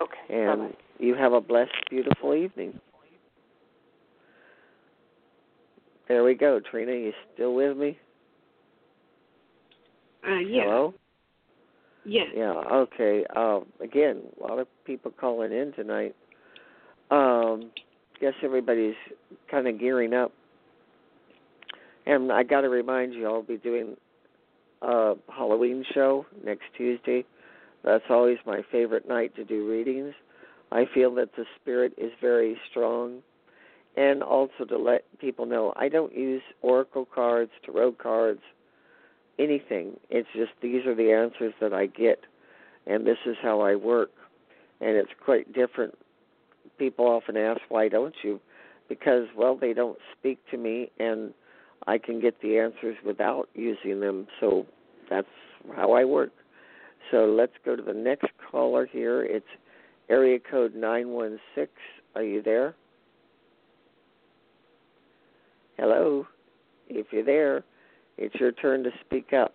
[0.01, 0.35] Okay.
[0.35, 0.75] And Bye-bye.
[0.99, 2.79] you have a blessed, beautiful evening.
[6.09, 6.93] There we go, Trina.
[6.93, 7.99] You still with me?
[10.27, 10.63] Uh, yeah.
[10.65, 10.95] Hello.
[12.05, 12.25] Yeah.
[12.35, 12.53] Yeah.
[12.53, 13.25] Okay.
[13.35, 16.15] Um, again, a lot of people calling in tonight.
[17.11, 17.71] Um,
[18.21, 18.95] guess everybody's
[19.51, 20.33] kind of gearing up,
[22.07, 23.97] and I got to remind you, I'll be doing
[24.83, 27.25] a Halloween show next Tuesday.
[27.87, 30.13] That's always my favorite night to do readings.
[30.73, 33.23] I feel that the spirit is very strong.
[33.97, 38.43] And also to let people know, I don't use oracle cards, tarot cards,
[39.39, 39.93] anything.
[40.11, 42.21] It's just these are the answers that I get,
[42.87, 44.11] and this is how I work.
[44.81, 45.95] And it's quite different.
[46.79, 48.41] People often ask, why don't you?
[48.89, 51.33] Because, well, they don't speak to me, and
[51.87, 54.27] I can get the answers without using them.
[54.41, 54.67] So
[55.09, 55.27] that's
[55.75, 56.33] how I work.
[57.11, 59.23] So let's go to the next caller here.
[59.23, 59.47] It's
[60.09, 61.69] area code 916.
[62.15, 62.75] Are you there?
[65.77, 66.27] Hello?
[66.89, 67.65] If you're there,
[68.17, 69.53] it's your turn to speak up.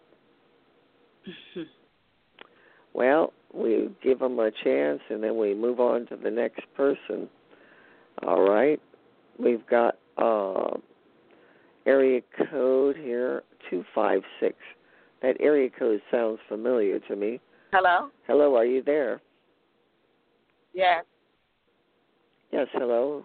[2.94, 7.28] well, we give them a chance and then we move on to the next person.
[8.26, 8.80] All right.
[9.40, 10.78] We've got uh,
[11.86, 14.56] area code here 256.
[15.21, 17.39] That area code sounds familiar to me.
[17.71, 18.10] Hello?
[18.27, 19.21] Hello, are you there?
[20.73, 21.05] Yes.
[22.51, 23.23] Yes, hello.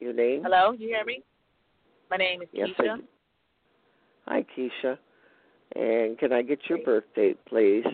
[0.00, 0.42] Your name?
[0.44, 1.22] Hello, you hear me?
[2.10, 2.98] My name is yes, Keisha.
[4.26, 4.98] Hi, Keisha.
[5.74, 7.84] And can I get your birth date, please?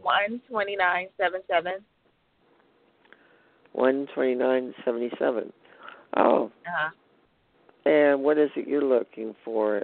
[0.00, 1.74] One twenty nine seven seven.
[3.72, 5.52] One twenty nine seventy seven.
[6.16, 6.50] Oh.
[6.66, 6.90] Uh-huh.
[7.90, 9.82] And what is it you're looking for?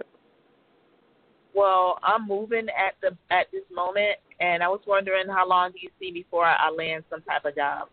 [1.55, 5.79] Well, I'm moving at the at this moment, and I was wondering how long do
[5.81, 7.89] you see before I land some type of job?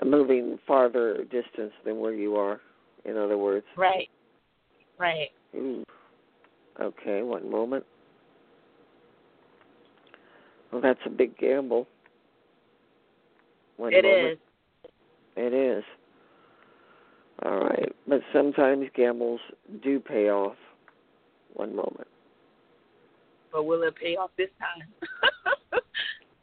[0.00, 2.60] I'm moving farther distance than where you are.
[3.04, 3.66] In other words.
[3.76, 4.08] Right.
[4.98, 5.30] Right.
[5.54, 5.84] Ooh.
[6.80, 7.84] Okay, one moment.
[10.70, 11.86] Well, that's a big gamble.
[13.76, 14.34] One It moment.
[14.34, 14.38] is.
[15.36, 15.84] It is.
[17.44, 19.40] All right, but sometimes gambles
[19.82, 20.56] do pay off.
[21.54, 22.08] One moment.
[23.52, 24.88] But will it pay off this time?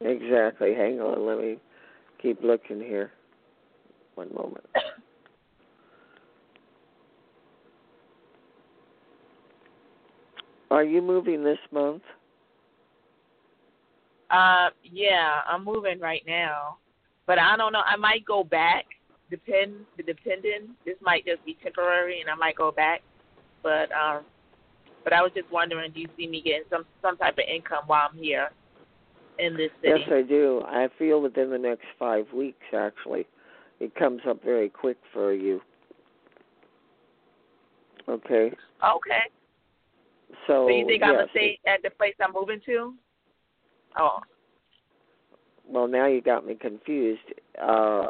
[0.00, 0.74] exactly.
[0.74, 1.26] Hang on.
[1.26, 1.58] Let me
[2.22, 3.10] keep looking here.
[4.14, 4.64] One moment.
[10.70, 12.02] Are you moving this month?
[14.30, 16.76] Uh, yeah, I'm moving right now,
[17.26, 17.82] but I don't know.
[17.84, 18.84] I might go back.
[19.28, 20.76] Depend, depending.
[20.84, 23.02] This might just be temporary, and I might go back.
[23.62, 24.22] But um,
[25.04, 27.84] but I was just wondering, do you see me getting some some type of income
[27.86, 28.50] while I'm here
[29.38, 30.00] in this city?
[30.00, 30.62] Yes, I do.
[30.66, 33.26] I feel within the next five weeks, actually,
[33.78, 35.60] it comes up very quick for you.
[38.08, 38.52] Okay.
[38.84, 39.22] Okay.
[40.46, 42.94] So, So you think yes, I'm gonna stay at the place I'm moving to?
[43.98, 44.18] Oh,
[45.66, 47.20] Well, now you got me confused.
[47.60, 48.06] Uh,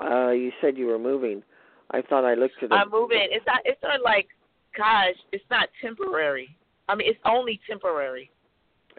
[0.00, 1.42] uh, you said you were moving.
[1.90, 2.74] I thought I looked at the.
[2.74, 3.28] I'm moving.
[3.30, 3.60] It's not.
[3.64, 4.28] It's not like,
[4.76, 6.56] gosh, it's not temporary.
[6.88, 8.30] I mean, it's only temporary.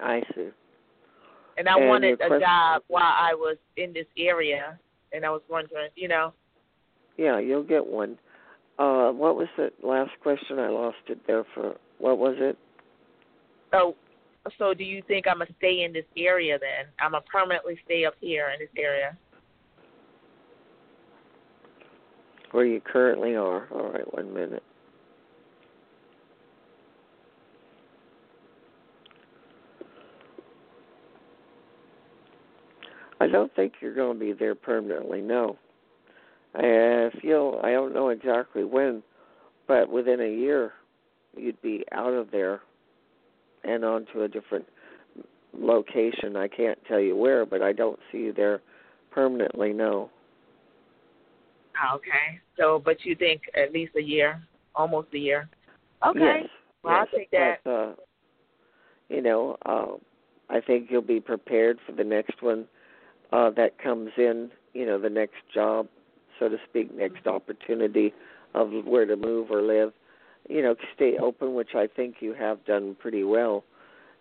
[0.02, 0.50] I see.
[1.58, 4.80] And I And wanted a job while I was in this area,
[5.12, 6.34] and I was wondering, you know,
[7.18, 8.18] Yeah, you'll get one.
[8.80, 10.58] Uh, what was the last question?
[10.58, 11.76] I lost it there for.
[12.00, 12.58] What was it?
[13.74, 13.96] oh,
[14.58, 16.88] so do you think I'm gonna stay in this area then?
[17.00, 19.16] I'm gonna permanently stay up here in this area.
[22.52, 23.68] Where you currently are.
[23.72, 24.64] All right, one minute.
[33.22, 35.22] I don't think you're going to be there permanently.
[35.22, 35.56] No.
[36.56, 39.04] I feel I don't know exactly when,
[39.68, 40.74] but within a year,
[41.38, 42.62] you'd be out of there
[43.64, 44.66] and onto a different
[45.56, 46.36] location.
[46.36, 48.60] I can't tell you where, but I don't see you there
[49.12, 49.72] permanently.
[49.72, 50.10] No.
[51.94, 52.40] Okay.
[52.58, 54.42] So, but you think at least a year,
[54.74, 55.48] almost a year.
[56.08, 56.20] Okay.
[56.42, 56.50] Yes.
[56.84, 57.60] Well, I'll yes, take that.
[57.64, 57.94] But, uh,
[59.10, 59.92] you know, uh,
[60.50, 62.66] I think you'll be prepared for the next one
[63.32, 64.52] uh, that comes in.
[64.74, 65.88] You know, the next job,
[66.40, 68.14] so to speak, next opportunity
[68.54, 69.92] of where to move or live.
[70.50, 73.64] You know, stay open, which I think you have done pretty well.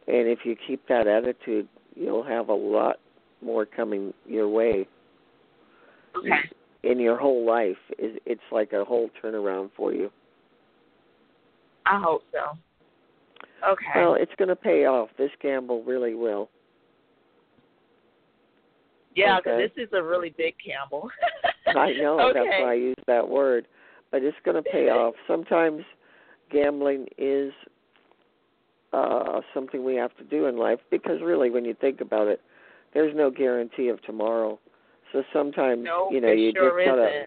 [0.06, 2.96] And if you keep that attitude, you'll have a lot
[3.42, 4.86] more coming your way
[6.16, 6.50] Okay.
[6.82, 7.78] in your whole life.
[7.98, 10.10] It- It's like a whole turnaround for you.
[11.86, 12.56] I hope so.
[13.66, 13.86] Okay.
[13.96, 15.10] Well, it's going to pay off.
[15.16, 16.48] This gamble really will.
[19.14, 19.72] Yeah, because okay.
[19.76, 21.10] this is a really big gamble.
[21.66, 22.38] I know okay.
[22.38, 23.66] that's why I use that word,
[24.10, 25.14] but it's going to pay off.
[25.26, 25.82] Sometimes
[26.50, 27.52] gambling is
[28.92, 32.40] uh something we have to do in life because really, when you think about it,
[32.92, 34.58] there's no guarantee of tomorrow.
[35.12, 37.26] So sometimes No, you know you sure just gotta.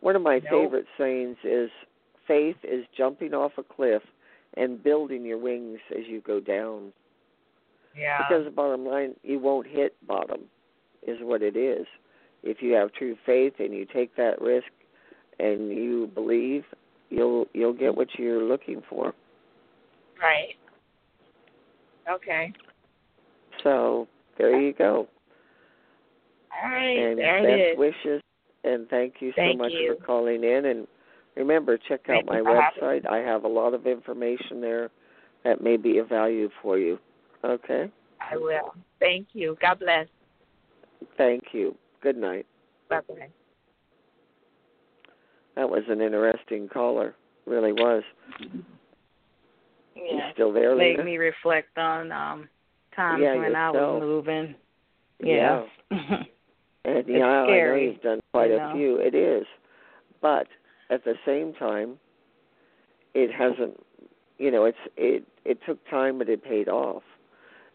[0.00, 0.50] One of my Nope.
[0.50, 1.70] favorite sayings is,
[2.26, 4.02] "Faith is jumping off a cliff,
[4.56, 6.92] and building your wings as you go down.
[7.96, 8.18] Yeah.
[8.18, 10.42] Because the bottom line, you won't hit bottom,
[11.06, 11.86] is what it is.
[12.42, 14.66] If you have true faith and you take that risk
[15.38, 16.64] and you believe,
[17.10, 19.14] you'll you'll get what you're looking for.
[20.20, 20.54] Right.
[22.10, 22.52] Okay.
[23.62, 24.06] So
[24.38, 25.08] there you go.
[26.52, 26.98] All right.
[26.98, 27.78] And there best it is.
[27.78, 28.22] wishes
[28.64, 29.94] and thank you so Thank much you.
[29.98, 30.86] for calling in and
[31.36, 33.10] remember check out Thank my you for having website.
[33.10, 34.90] I have a lot of information there
[35.44, 36.98] that may be of value for you.
[37.44, 37.90] Okay?
[38.20, 38.74] I will.
[39.00, 39.56] Thank you.
[39.60, 40.06] God bless.
[41.16, 41.74] Thank you.
[42.02, 42.46] Good night.
[42.88, 43.28] Bye bye.
[45.56, 47.14] That was an interesting caller.
[47.46, 48.02] Really was.
[49.94, 50.32] You Yeah.
[50.32, 51.04] still there, Made Lena?
[51.04, 52.48] me reflect on um
[52.94, 54.54] times Yeah, when I was moving.
[55.20, 55.66] Yeah.
[55.90, 56.24] Yeah.
[56.86, 58.96] And yeah, I know scary, you've done quite you a few.
[58.98, 59.46] It is.
[60.20, 60.48] But
[60.90, 61.98] at the same time
[63.14, 63.82] it hasn't
[64.36, 67.02] you know, it's it it took time but it paid off.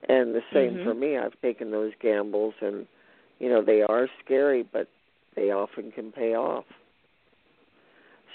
[0.07, 0.83] And the same Mhm.
[0.83, 1.17] for me.
[1.17, 2.87] I've taken those gambles and
[3.39, 4.87] you know, they are scary but
[5.35, 6.65] they often can pay off.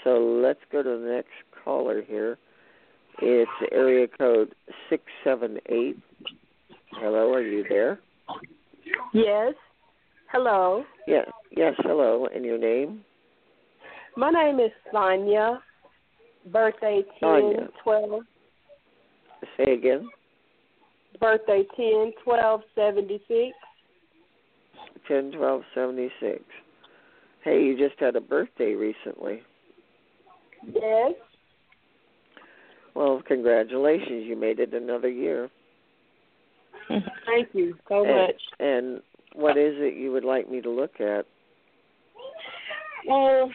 [0.03, 2.37] So let's go to the next caller here.
[3.21, 4.53] It's area code
[4.89, 5.97] six seven eight.
[6.91, 7.99] Hello, are you there?
[9.13, 9.53] Yes.
[10.31, 10.83] Hello.
[11.07, 11.23] Yeah.
[11.55, 12.27] Yes, hello.
[12.33, 13.01] And your name?
[14.17, 15.61] My name is Sonia.
[16.51, 17.67] Birthday ten Sonia.
[17.83, 18.23] twelve.
[19.57, 20.09] Say again.
[21.19, 23.55] Birthday ten twelve seventy six.
[25.07, 26.41] Ten twelve seventy six.
[27.43, 29.41] Hey, you just had a birthday recently.
[30.73, 31.13] Yes.
[32.95, 34.25] Well, congratulations.
[34.25, 35.49] You made it another year.
[36.87, 38.41] Thank you so and, much.
[38.59, 39.01] And
[39.35, 41.25] what is it you would like me to look at?
[43.07, 43.51] Well,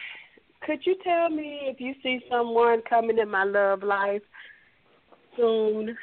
[0.65, 4.21] could you tell me if you see someone coming in my love life
[5.35, 5.97] soon?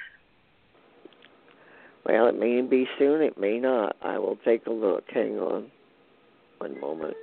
[2.09, 3.97] Well, it may be soon, it may not.
[4.03, 5.05] I will take a look.
[5.13, 5.71] Hang on.
[6.57, 7.15] One moment.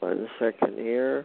[0.00, 1.24] One second here.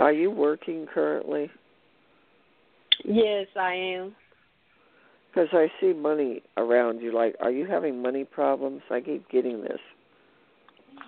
[0.00, 1.50] Are you working currently?
[3.04, 4.14] Yes, I am.
[5.38, 7.14] Because I see money around you.
[7.14, 8.82] Like, are you having money problems?
[8.90, 9.78] I keep getting this.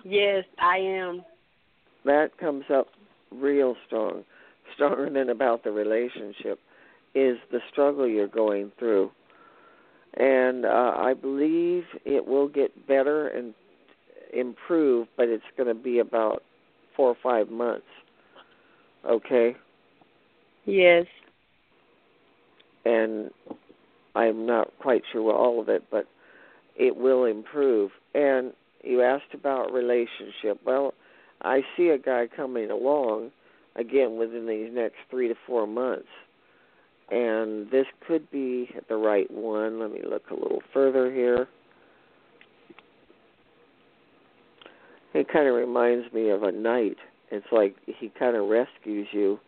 [0.05, 1.25] Yes, I am.
[2.05, 2.87] That comes up
[3.29, 4.23] real strong,
[4.73, 6.59] stronger than about the relationship,
[7.13, 9.11] is the struggle you're going through.
[10.13, 13.53] And uh, I believe it will get better and
[14.31, 16.41] improve, but it's going to be about
[16.95, 17.83] four or five months.
[19.05, 19.57] Okay?
[20.65, 21.05] Yes.
[22.85, 23.31] and
[24.15, 26.07] I'm not quite sure what all of it, but
[26.75, 27.91] it will improve.
[28.13, 30.59] And you asked about relationship.
[30.65, 30.93] Well,
[31.41, 33.31] I see a guy coming along
[33.75, 36.09] again within these next three to four months,
[37.09, 39.79] and this could be the right one.
[39.79, 41.47] Let me look a little further here.
[45.13, 46.97] It kind of reminds me of a knight.
[47.31, 49.39] It's like he kind of rescues you.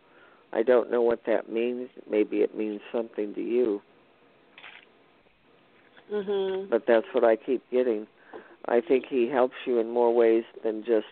[0.52, 1.90] I don't know what that means.
[2.10, 3.82] Maybe it means something to you.
[6.12, 6.70] Mhm.
[6.70, 8.08] but that's what I keep getting.
[8.66, 11.08] I think he helps you in more ways than just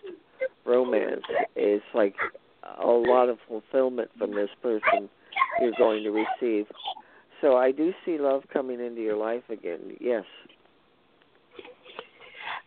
[0.64, 1.24] romance.
[1.56, 2.14] It's like
[2.78, 5.08] a lot of fulfillment from this person
[5.60, 6.66] you're going to receive.
[7.40, 9.96] So I do see love coming into your life again.
[10.00, 10.24] Yes.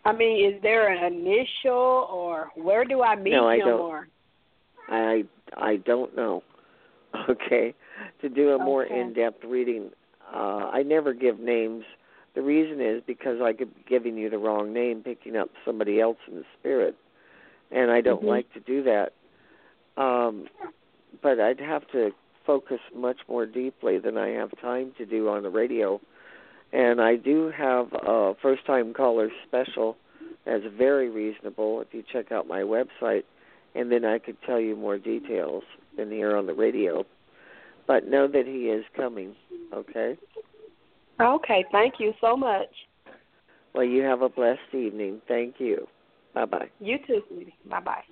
[0.03, 3.79] I mean, is there an initial or where do I meet No, I him don't.
[3.79, 4.07] or?
[4.89, 5.23] I
[5.57, 6.43] I don't know.
[7.29, 7.73] Okay.
[8.21, 8.99] To do a more Okay.
[8.99, 9.89] in-depth reading,
[10.33, 11.85] uh I never give names.
[12.36, 16.02] The reason is because I could be giving you the wrong name, picking up somebody
[16.02, 16.95] else in the spirit,
[17.71, 18.28] and I don't Mhm.
[18.28, 19.13] like to do that.
[19.98, 20.50] Um,
[21.21, 22.13] but I'd have to
[22.45, 26.02] focus much more deeply than I have time to do on the radio.
[26.73, 29.98] And I do have a first-time caller special
[30.44, 33.23] that's very reasonable if you check out my website,
[33.73, 35.63] and then I could tell you more details
[35.96, 37.06] than here on the radio.
[37.88, 39.36] But know that he is coming.
[39.71, 40.17] Okay.
[41.19, 42.67] Okay, thank you so much.
[43.73, 45.21] Well, you have a blessed evening.
[45.27, 45.87] Thank you.
[46.33, 46.69] Bye bye.
[46.79, 47.55] You too, sweetie.
[47.69, 48.03] Bye bye.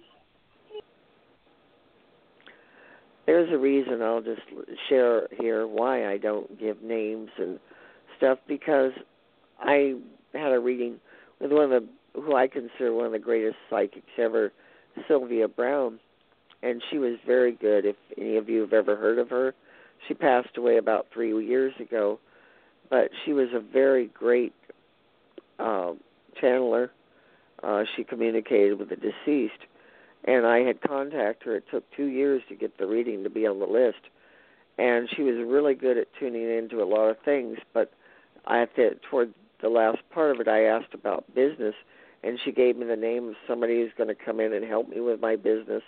[3.25, 4.41] There's a reason I'll just
[4.89, 7.59] share here why I don't give names and
[8.17, 8.91] stuff because
[9.59, 9.95] I
[10.33, 10.99] had a reading
[11.39, 11.87] with one of the
[12.19, 14.51] who I consider one of the greatest psychics ever,
[15.07, 15.99] Sylvia Browne,
[16.61, 17.85] and she was very good.
[17.85, 19.55] If any of you have ever heard of her,
[20.07, 22.19] She passed away about three years ago,
[22.89, 24.53] but she was a very great
[25.59, 25.93] uh,
[26.41, 26.89] channeler.
[27.61, 29.61] Uh, she communicated with the deceased,
[30.25, 31.55] and I had contacted her.
[31.55, 34.01] It took two years to get the reading to be on the list,
[34.77, 37.57] and she was really good at tuning into a lot of things.
[37.73, 37.93] But
[38.45, 41.75] I at the toward the last part of it, I asked about business,
[42.21, 44.89] and she gave me the name of somebody who's going to come in and help
[44.89, 45.83] me with my business,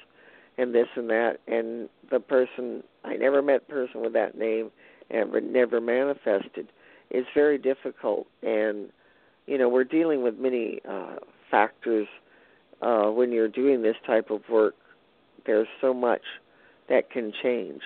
[0.58, 1.40] and this and that.
[1.48, 4.72] And the person I never met person with that name,
[5.10, 6.70] and never manifested.
[7.10, 8.90] It's very difficult, and
[9.46, 11.18] you know we're dealing with many uh,
[11.52, 12.08] factors
[12.82, 14.76] uh, when you're doing this type of work.
[15.46, 16.24] There's so much
[16.90, 17.82] that can change.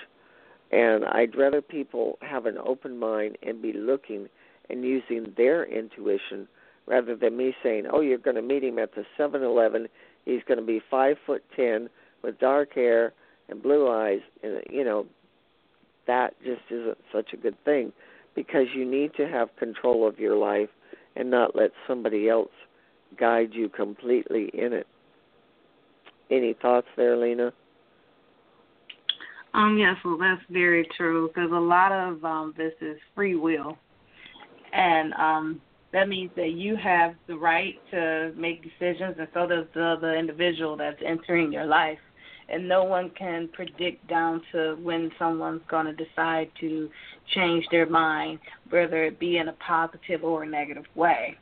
[0.71, 4.29] And I'd rather people have an open mind and be looking
[4.69, 6.47] and using their intuition
[6.85, 9.89] rather than me saying, "Oh, you're going to meet him at the 7-Eleven.
[10.25, 11.89] He's going to be five foot ten
[12.21, 13.13] with dark hair
[13.49, 15.07] and blue eyes." And you know,
[16.07, 17.91] that just isn't such a good thing
[18.35, 20.69] because you need to have control of your life
[21.15, 22.51] and not let somebody else
[23.19, 24.87] guide you completely in it.
[26.29, 27.51] Any thoughts there, Lena?
[29.53, 33.77] Um, yes, well, that's very true because a lot of um, this is free will,
[34.73, 35.61] and um,
[35.91, 40.15] that means that you have the right to make decisions, and so does the other
[40.15, 41.97] individual that's entering your life.
[42.51, 46.89] And no one can predict down to when someone's going to decide to
[47.35, 48.39] change their mind,
[48.69, 51.37] whether it be in a positive or a negative way.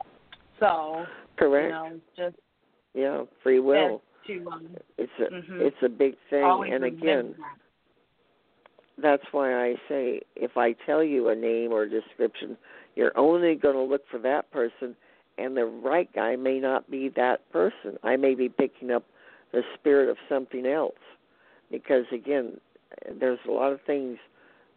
[0.59, 1.05] So,
[1.37, 1.67] correct.
[1.67, 2.35] You know, just
[2.93, 4.01] yeah, free will.
[4.27, 5.61] To, um, it's a mm-hmm.
[5.61, 7.35] it's a big thing, Always and again.
[7.37, 7.57] That
[9.01, 12.57] that's why I say if I tell you a name or a description,
[12.95, 14.95] you're only going to look for that person,
[15.37, 17.97] and the right guy may not be that person.
[18.03, 19.05] I may be picking up
[19.51, 20.99] the spirit of something else,
[21.71, 22.59] because again,
[23.19, 24.17] there's a lot of things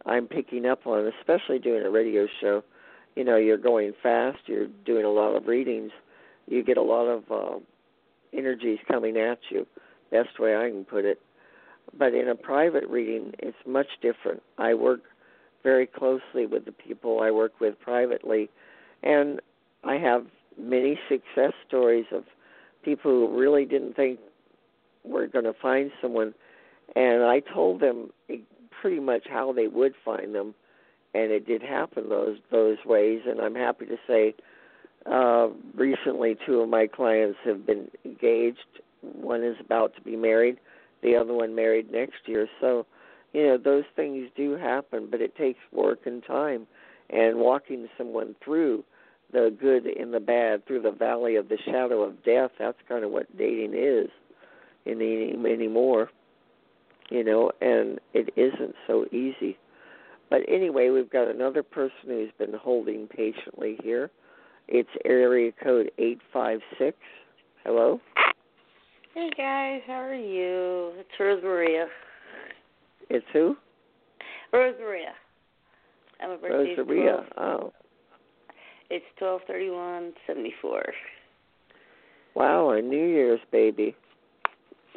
[0.05, 2.63] I'm picking up on, especially doing a radio show.
[3.15, 5.91] You know, you're going fast, you're doing a lot of readings,
[6.47, 7.59] you get a lot of uh,
[8.33, 9.67] energies coming at you.
[10.11, 11.19] Best way I can put it
[11.97, 14.41] but in a private reading, it's much different.
[14.57, 15.01] I work
[15.63, 18.49] very closely with the people I work with privately,
[19.03, 19.39] and
[19.83, 20.25] I have
[20.59, 22.23] many success stories of
[22.83, 24.19] people who really didn't think
[25.03, 26.33] we're going to find someone,
[26.95, 28.11] and I told them
[28.81, 30.53] pretty much how they would find them,
[31.13, 33.21] and it did happen those those ways.
[33.27, 34.33] And I'm happy to say,
[35.05, 38.59] uh, recently two of my clients have been engaged.
[39.01, 40.57] One is about to be married
[41.01, 42.47] the other one married next year.
[42.59, 42.85] So,
[43.33, 46.67] you know, those things do happen, but it takes work and time
[47.09, 48.83] and walking someone through
[49.31, 52.51] the good and the bad, through the valley of the shadow of death.
[52.59, 54.09] That's kind of what dating is
[54.85, 56.09] any anymore.
[57.09, 59.57] You know, and it isn't so easy.
[60.29, 64.09] But anyway, we've got another person who's been holding patiently here.
[64.69, 66.97] It's area code 856.
[67.65, 67.99] Hello?
[69.13, 70.93] Hey guys, how are you?
[70.97, 71.87] It's Rose Maria.
[73.09, 73.57] It's who?
[74.53, 75.11] Rose Maria.
[76.21, 76.75] I'm a birthday.
[76.77, 77.25] Rose Maria.
[77.37, 77.73] Oh.
[78.89, 80.83] It's twelve thirty one seventy four.
[82.35, 83.95] Wow, a New Year's baby.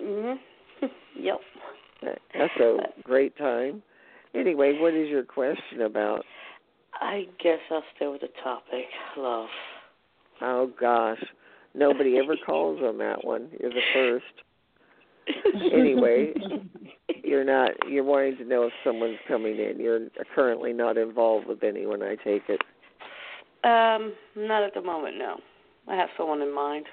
[0.00, 0.38] Mhm.
[1.18, 1.40] yep.
[2.02, 3.82] That's a great time.
[4.34, 6.24] Anyway, what is your question about?
[7.00, 8.86] I guess I'll stay with the topic,
[9.16, 9.48] love.
[10.40, 11.22] Oh gosh.
[11.74, 13.48] Nobody ever calls on that one.
[13.60, 14.24] You're the first.
[15.72, 16.32] anyway,
[17.24, 17.70] you're not.
[17.88, 19.80] You're wanting to know if someone's coming in.
[19.80, 20.00] You're
[20.34, 22.02] currently not involved with anyone.
[22.02, 22.60] I take it.
[23.64, 25.16] Um, not at the moment.
[25.18, 25.40] No,
[25.88, 26.86] I have someone in mind.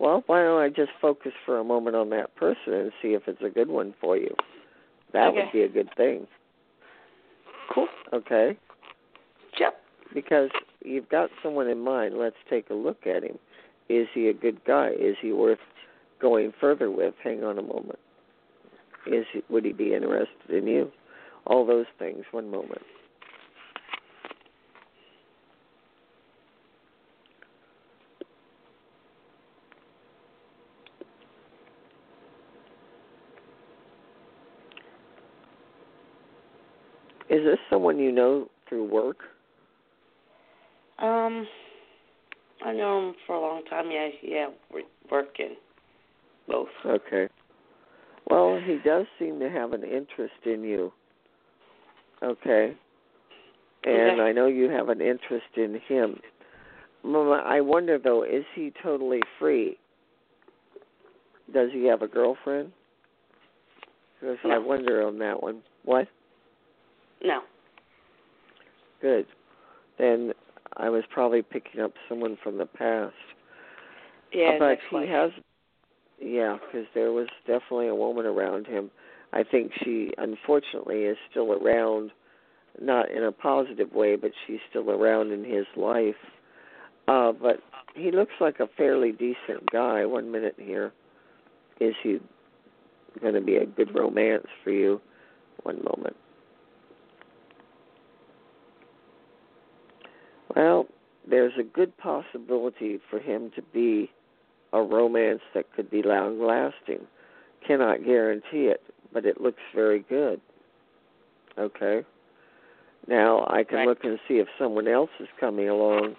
[0.00, 3.22] Well, why don't I just focus for a moment on that person and see if
[3.28, 4.34] it's a good one for you?
[5.12, 5.36] That okay.
[5.36, 6.26] would be a good thing.
[7.72, 7.86] Cool.
[8.12, 8.56] Okay.
[9.60, 9.74] Yep.
[10.14, 10.48] Because
[10.82, 12.16] you've got someone in mind.
[12.16, 13.38] Let's take a look at him.
[13.90, 14.90] Is he a good guy?
[14.98, 15.58] Is he worth
[16.18, 17.14] going further with?
[17.22, 17.98] Hang on a moment.
[19.06, 20.90] Is he, would he be interested in you?
[21.46, 22.24] All those things.
[22.30, 22.82] One moment.
[37.30, 39.18] Is this someone you know through work?
[40.98, 41.46] Um,
[42.64, 43.90] I know him for a long time.
[43.90, 44.48] Yeah, yeah,
[45.10, 45.56] working
[46.48, 46.68] both.
[46.84, 47.28] Okay.
[48.28, 50.92] Well, he does seem to have an interest in you.
[52.22, 52.74] Okay.
[53.84, 54.20] And okay.
[54.20, 56.20] I know you have an interest in him.
[57.02, 59.78] Mama, I wonder though, is he totally free?
[61.52, 62.72] Does he have a girlfriend?
[64.20, 64.50] Because no.
[64.50, 65.62] I wonder on that one.
[65.84, 66.08] What?
[67.22, 67.40] No.
[69.00, 69.26] Good.
[69.98, 70.32] Then
[70.76, 73.14] I was probably picking up someone from the past.
[74.32, 75.08] Yeah, but he life.
[75.08, 75.30] has.
[76.20, 78.90] Yeah, because there was definitely a woman around him.
[79.32, 82.10] I think she, unfortunately, is still around,
[82.80, 86.14] not in a positive way, but she's still around in his life.
[87.08, 87.60] Uh, but
[87.94, 90.04] he looks like a fairly decent guy.
[90.04, 90.92] One minute here,
[91.80, 92.18] is he
[93.20, 95.00] going to be a good romance for you?
[95.62, 96.16] One moment.
[100.56, 100.86] Well,
[101.28, 104.10] there's a good possibility for him to be
[104.72, 107.06] a romance that could be long lasting.
[107.66, 108.82] Cannot guarantee it,
[109.12, 110.40] but it looks very good.
[111.58, 112.04] Okay.
[113.06, 113.88] Now I can Right.
[113.88, 116.16] look and see if someone else is coming along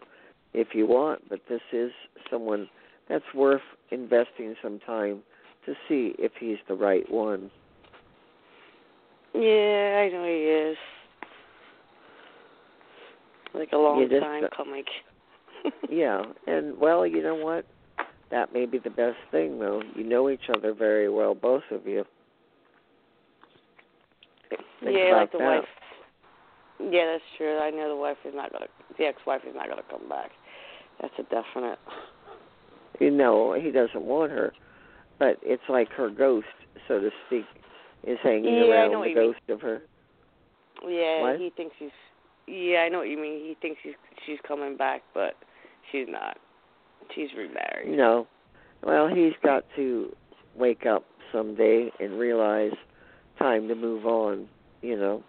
[0.54, 1.92] if you want, but this is
[2.30, 2.70] someone
[3.08, 5.24] that's worth investing some time
[5.66, 7.50] to see if he's the right one.
[9.34, 10.78] Yeah, I know he is.
[13.54, 14.84] Like a long just- time uh, coming.
[15.90, 17.66] yeah, and well, you know what?
[18.32, 19.82] That may be the best thing, though.
[19.96, 22.06] You know each other very well, both of you.
[24.50, 25.44] Think yeah, like the that.
[25.60, 25.66] wife.
[26.92, 27.60] Yeah, that's true.
[27.60, 28.66] I know the wife is not gonna.
[28.98, 30.32] The ex-wife is not gonna come back.
[31.02, 31.78] That's a definite.
[33.00, 34.54] You know, he doesn't want her,
[35.20, 36.48] but it's like her ghost,
[36.88, 37.46] so to speak,
[38.06, 39.16] is hanging Yeah, around the you mean.
[39.16, 39.82] ghost of her.
[40.88, 41.40] Yeah, What?
[41.40, 41.90] he thinks she's.
[42.52, 43.40] Yeah, I know what you mean.
[43.40, 43.94] He thinks she's
[44.26, 45.36] she's coming back, but
[45.90, 46.38] she's not.
[47.16, 47.98] She's remarried.
[47.98, 48.28] No.
[48.84, 50.14] Well, he's got to
[50.56, 52.74] wake up someday and realize
[53.40, 54.48] time to move on,
[54.82, 55.24] you know.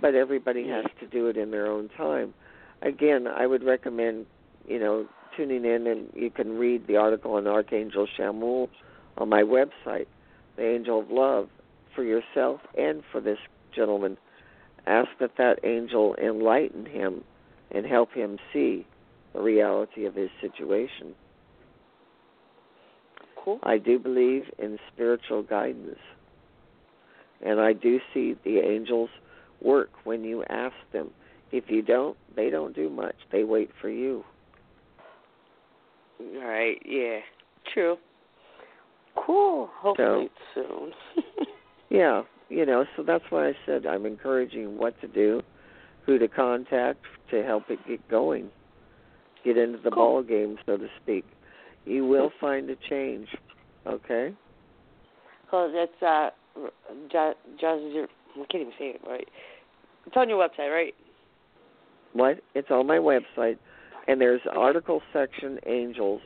[0.00, 2.34] But everybody has to do it in their own time.
[2.82, 4.26] Again, I would recommend,
[4.68, 5.06] you know,
[5.36, 8.68] tuning in and you can read the article on Archangel Chamuel
[9.16, 10.06] on my website,
[10.56, 11.48] The Angel of Love,
[11.94, 13.38] for yourself and for this
[13.74, 14.18] gentleman.
[14.86, 17.24] Ask that that angel enlighten him
[17.70, 18.86] and help him see
[19.34, 21.14] the reality of his situation.
[23.42, 23.58] Cool.
[23.62, 25.98] I do believe in spiritual guidance.
[27.44, 29.10] And I do see the angels
[29.60, 31.10] work when you ask them.
[31.52, 33.14] If you don't, they don't do much.
[33.30, 34.24] They wait for you.
[36.20, 36.80] All right.
[36.84, 37.18] Yeah.
[37.72, 37.96] True.
[39.14, 39.68] Cool.
[39.80, 40.92] Hopefully soon.
[41.88, 45.42] Yeah, you know, so that's why I said I'm encouraging what to do,
[46.04, 48.50] who to contact to help it get going,
[49.44, 50.22] get into the Cool.
[50.22, 51.24] ball game, so to speak.
[51.84, 53.28] You will find a change,
[53.86, 54.34] okay?
[55.50, 56.30] Cause it's uh,
[57.10, 59.28] just just I can't even say it right.
[60.06, 60.94] It's on your website, right?
[62.12, 62.40] What?
[62.54, 63.58] It's on my website,
[64.08, 66.20] and there's article section angels,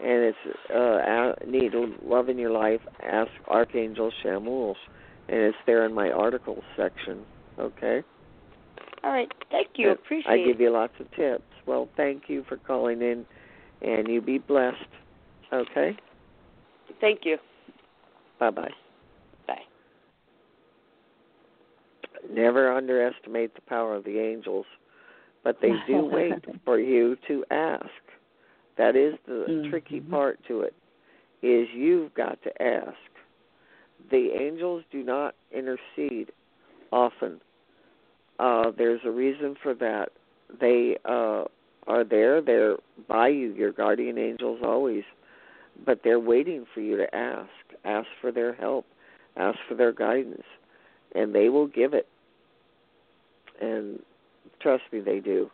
[0.00, 1.72] and it's uh, need
[2.04, 2.80] love in your life.
[3.02, 4.74] Ask Archangel Chamuel,
[5.30, 7.20] and it's there in my articles section.
[7.58, 8.02] Okay.
[9.04, 9.30] All right.
[9.50, 9.90] Thank you.
[9.90, 11.44] And Appreciate I give you lots of tips.
[11.66, 13.24] Well, thank you for calling in,
[13.80, 14.76] and you be blessed.
[15.52, 15.96] Okay.
[17.00, 17.38] Thank you.
[18.40, 18.70] Bye bye.
[19.46, 19.60] Bye.
[22.28, 24.66] Never underestimate the power of the angels,
[25.44, 27.86] but they do wait for you to ask.
[28.76, 29.70] That is the mm-hmm.
[29.70, 30.74] tricky part to it.
[31.42, 32.96] Is you've got to ask.
[34.10, 36.32] The angels do not intercede
[36.92, 37.40] often.
[38.38, 40.10] Uh, there's a reason for that.
[40.60, 41.44] They uh,
[41.86, 42.40] are there.
[42.40, 42.76] They're
[43.08, 43.52] by you.
[43.52, 45.04] Your guardian angels always,
[45.84, 47.50] but they're waiting for you to ask.
[47.84, 48.86] Ask for their help.
[49.36, 50.44] Ask for their guidance,
[51.14, 52.08] and they will give it.
[53.60, 54.00] And
[54.60, 55.50] trust me, they do.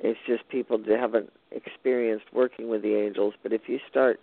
[0.00, 3.34] It's just people that haven't experienced working with the angels.
[3.42, 4.18] But if you start,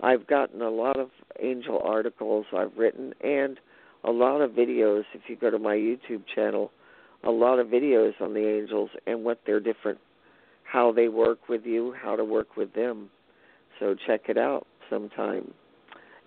[0.00, 3.58] I've gotten a lot of angel articles I've written and
[4.04, 5.02] a lot of videos.
[5.12, 6.70] If you go to my YouTube channel,
[7.24, 9.98] a lot of videos on the angels and what they're different,
[10.62, 13.10] how they work with you, how to work with them.
[13.80, 15.52] So check it out sometime.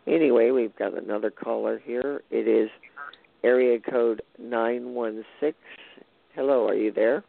[0.08, 2.24] Anyway, we've got another caller here.
[2.30, 2.70] It is
[3.44, 5.54] area code 916.
[6.36, 7.24] Hello, are you there?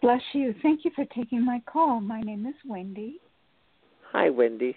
[0.00, 0.54] Bless you.
[0.62, 2.00] Thank you for taking my call.
[2.00, 3.20] My name is Wendy.
[4.12, 4.76] Hi, Wendy.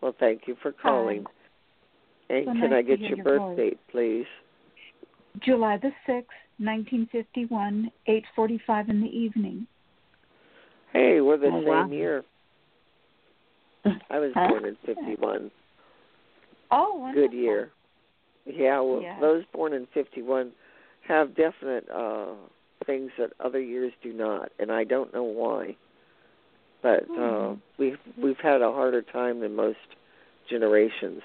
[0.00, 1.24] Well, thank you for calling.
[2.28, 4.26] And So can nice I get your your birth date, please?
[5.40, 6.26] July the 6th,
[6.58, 9.66] 1951, 8:45 in the evening.
[10.92, 11.90] Hey, we're the Oh, same wow.
[11.90, 12.24] year.
[14.10, 15.50] I was born in 51.
[16.70, 17.28] Oh, wonderful.
[17.28, 17.70] Good year.
[18.44, 19.20] Yeah, well, Yes.
[19.20, 20.52] those born in 51
[21.06, 22.34] have definite uh
[22.84, 25.76] things that other years do not, and I don't know why.
[26.82, 27.54] But uh Hmm.
[27.78, 29.78] we've we've had a harder time than most
[30.48, 31.22] generations.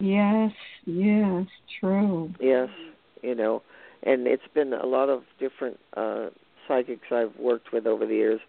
[0.00, 0.52] Yes,
[0.86, 1.46] yes,
[1.80, 2.32] true.
[2.40, 2.68] Yes,
[3.22, 3.62] you know,
[4.04, 6.28] and it's been a lot of different uh
[6.66, 8.40] psychics I've worked with over the years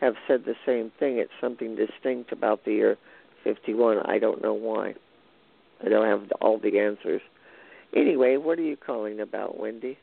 [0.00, 1.18] have said the same thing.
[1.18, 2.98] It's something distinct about the year
[3.44, 3.98] 51.
[4.04, 4.94] I don't know why.
[5.84, 7.22] I don't have all the answers.
[7.94, 9.96] Anyway, what are you calling about, Wendy?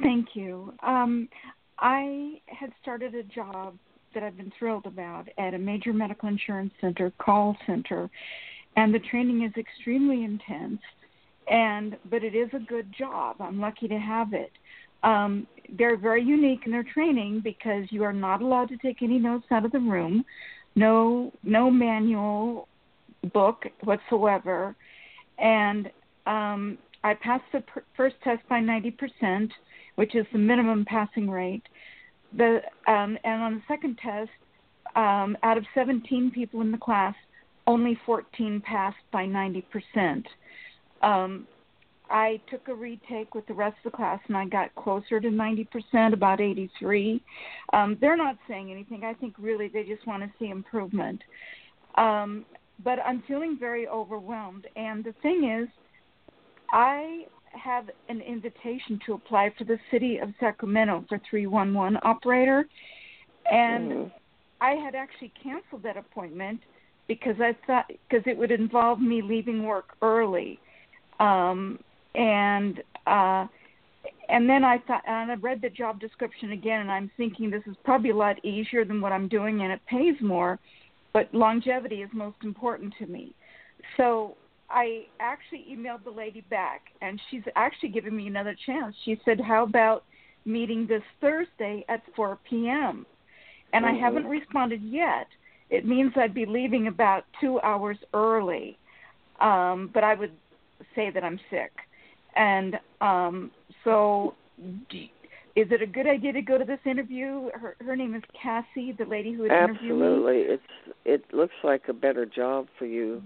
[0.00, 0.72] Thank you.
[0.82, 1.28] Um,
[1.78, 3.76] I had started a job
[4.14, 8.08] that I've been thrilled about at a major medical insurance center call center,
[8.76, 10.80] and the training is extremely intense.
[11.50, 13.36] And but it is a good job.
[13.40, 14.52] I'm lucky to have it.
[15.02, 15.46] Um,
[15.76, 19.44] they're very unique in their training because you are not allowed to take any notes
[19.50, 20.24] out of the room,
[20.74, 22.68] no no manual
[23.32, 24.74] book whatsoever,
[25.38, 25.90] and
[26.26, 29.50] um, I passed the pr- first test by 90%,
[29.96, 31.62] which is the minimum passing rate.
[32.36, 34.30] The um, and on the second test,
[34.96, 37.14] um, out of 17 people in the class,
[37.66, 40.24] only 14 passed by 90%.
[41.02, 41.46] Um,
[42.10, 45.28] I took a retake with the rest of the class and I got closer to
[45.28, 47.22] 90%, about 83.
[47.72, 49.04] Um, they're not saying anything.
[49.04, 51.22] I think really they just want to see improvement.
[51.96, 52.44] Um,
[52.82, 54.66] but I'm feeling very overwhelmed.
[54.76, 55.68] And the thing is,
[56.70, 62.66] I have an invitation to apply for the city of Sacramento for 311 operator.
[63.50, 64.12] And Mhm.
[64.60, 66.60] I had actually canceled that appointment
[67.06, 70.58] because I thought because it would involve me leaving work early,
[71.20, 71.78] um,
[72.14, 73.46] and uh,
[74.28, 77.62] and then I thought and I read the job description again, and I'm thinking this
[77.66, 80.58] is probably a lot easier than what I'm doing, and it pays more,
[81.12, 83.34] but longevity is most important to me.
[83.96, 84.36] So
[84.70, 88.94] I actually emailed the lady back, and she's actually given me another chance.
[89.04, 90.04] She said, "How about
[90.44, 93.06] meeting this Thursday at 4 p.m.?"
[93.72, 94.00] And I Mhm.
[94.00, 95.28] haven't responded yet.
[95.70, 98.78] It means I'd be leaving about two hours early,
[99.40, 100.36] um, but I would
[100.94, 101.72] say that I'm sick.
[102.34, 103.50] And um,
[103.82, 104.34] so,
[105.56, 107.50] is it a good idea to go to this interview?
[107.52, 110.02] Her, her name is Cassie, the lady who would interview me.
[110.02, 110.40] Absolutely.
[110.42, 110.62] It's
[111.04, 113.22] it looks like a better job for you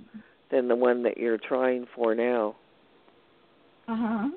[0.51, 2.57] than the one that you're trying for now.
[3.86, 4.28] Uh huh.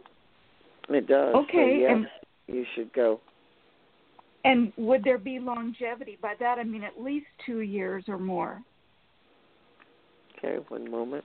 [0.89, 1.35] It does.
[1.35, 2.07] Okay, So yes, and-
[2.47, 3.19] you should go.
[4.43, 6.17] And would there be longevity?
[6.21, 8.59] By that I mean at least two years or more.
[10.37, 11.23] Okay, one moment.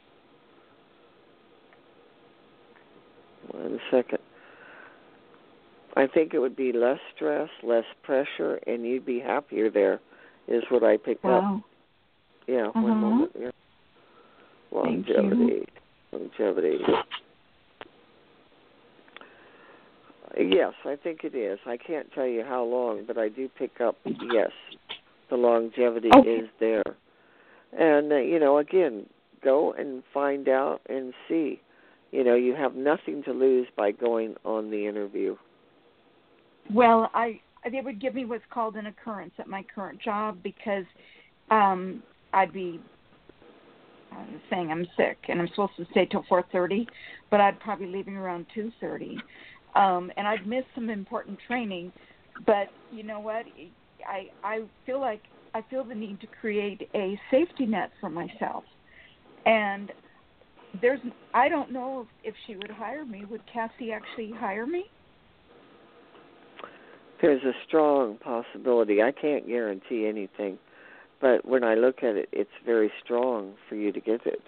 [3.50, 4.18] One second.
[5.96, 10.00] I think it would be less stress, less pressure, and you'd be happier there,
[10.46, 11.42] is what I picked up.
[11.42, 11.64] Wow.
[12.46, 12.80] Yeah, Uh-huh.
[12.82, 13.32] one moment.
[13.38, 13.50] Yeah.
[14.76, 15.66] Longevity.
[16.12, 16.78] Longevity.
[20.38, 21.58] Yes, I think it is.
[21.66, 24.50] I can't tell you how long, but I do pick up yes.
[25.30, 26.28] The longevity Okay.
[26.28, 26.84] is there.
[27.72, 29.06] And uh, you know, again,
[29.42, 31.60] go and find out and see.
[32.12, 35.36] You know, you have nothing to lose by going on the interview.
[36.72, 40.84] Well, I they would give me what's called an occurrence at my current job because
[41.50, 42.02] um
[42.32, 42.78] I'd be
[44.16, 46.86] uh, saying I'm sick and I'm supposed to stay till 4:30,
[47.30, 49.16] but I'd probably leaving around 2:30.
[49.74, 51.92] Um and I'd miss some important training,
[52.46, 53.44] but you know what?
[54.06, 55.22] I I feel like
[55.54, 58.64] I feel the need to create a safety net for myself.
[59.44, 59.92] And
[60.80, 61.00] there's
[61.34, 63.24] I don't know if she would hire me.
[63.24, 64.84] Would Cassie actually hire me?
[67.22, 69.02] There's a strong possibility.
[69.02, 70.58] I can't guarantee anything,
[71.20, 74.42] but when I look at it, it's very strong for you to get it.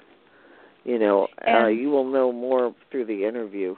[0.85, 3.75] You know, uh, you will know more through the interview.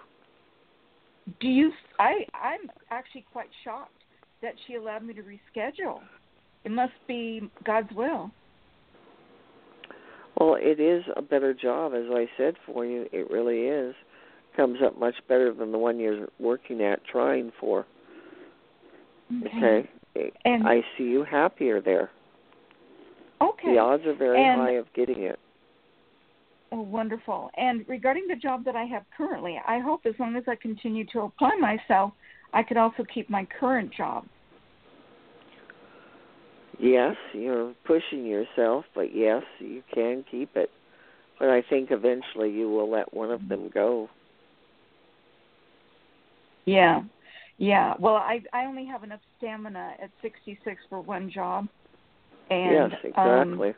[1.40, 1.72] Do you?
[1.98, 3.92] I I'm actually quite shocked
[4.42, 6.00] that she allowed me to reschedule.
[6.64, 8.30] It must be God's will.
[10.36, 13.06] Well, it is a better job, as I said for you.
[13.12, 13.94] It really is.
[14.56, 17.86] Comes up much better than the one you're working at trying for.
[19.46, 19.88] Okay.
[20.44, 22.10] And I see you happier there.
[23.40, 23.72] Okay.
[23.72, 25.38] The odds are very And- high of getting it.
[26.72, 27.50] Oh, wonderful.
[27.56, 31.04] And regarding the job that I have currently, I hope as long as I continue
[31.06, 32.12] to apply myself,
[32.52, 34.24] I could also keep my current job.
[36.78, 40.70] Yes, you're pushing yourself, but yes, you can keep it.
[41.38, 44.08] But I think eventually you will let one of them go.
[46.66, 47.02] Yeah.
[47.58, 47.94] Yeah.
[47.98, 51.68] Well, I I only have enough stamina at 66 for one job.
[52.50, 53.74] And yes, um, exactly.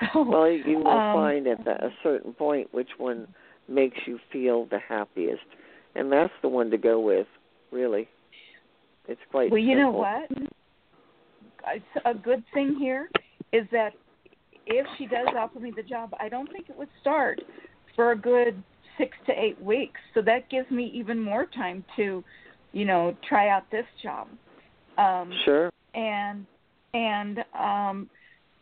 [0.12, 3.26] so well, you will um, find at that, a certain point which one
[3.68, 5.44] makes you feel the happiest,
[5.94, 7.26] and that's the one to go with.
[7.72, 8.08] Really,
[9.08, 9.50] it's quite.
[9.50, 10.30] Well, you know what?
[11.68, 13.10] It's a good thing here
[13.52, 13.92] is that
[14.66, 17.40] if she does offer me the job, I don't think it would start
[17.94, 18.62] for a good
[18.98, 20.00] six to eight weeks.
[20.14, 22.22] So that gives me even more time to,
[22.72, 24.28] you know, try out this job.
[24.98, 25.70] Um, Sure.
[25.94, 26.46] and
[26.96, 28.10] and um,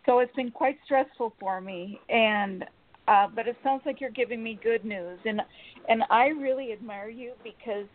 [0.07, 2.01] so it's been quite stressful for me.
[2.09, 2.65] And
[3.07, 5.41] uh, but it sounds like you're giving me good news, and
[5.89, 7.87] and I really admire you because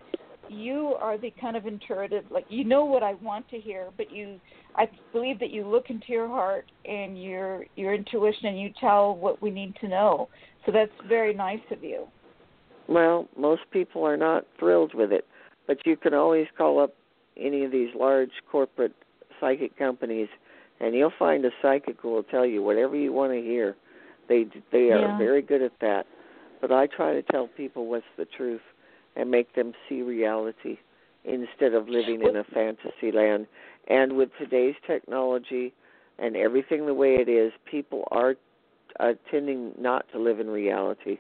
[0.48, 4.12] you are the kind of intuitive, like you know what I want to hear, but
[4.12, 4.40] you,
[4.76, 9.16] I believe that you look into your heart and your your intuition, and you tell
[9.16, 10.30] what we need to know.
[10.66, 12.06] So that's very nice of you.
[12.88, 15.26] Well, most people are not thrilled with it,
[15.68, 16.94] but you can always call up
[17.36, 18.94] any of these large corporate
[19.40, 20.28] psychic companies,
[20.80, 23.76] and you'll find a psychic who will tell you whatever you want to hear.
[24.28, 25.18] They they are Yeah.
[25.18, 26.06] very good at that.
[26.62, 28.62] But I try to tell people what's the truth
[29.16, 30.78] and make them see reality
[31.24, 33.48] instead of living in a fantasy land.
[33.88, 35.74] And with today's technology
[36.18, 38.36] and everything the way it is, people are
[39.00, 41.18] uh, tending not to live in reality.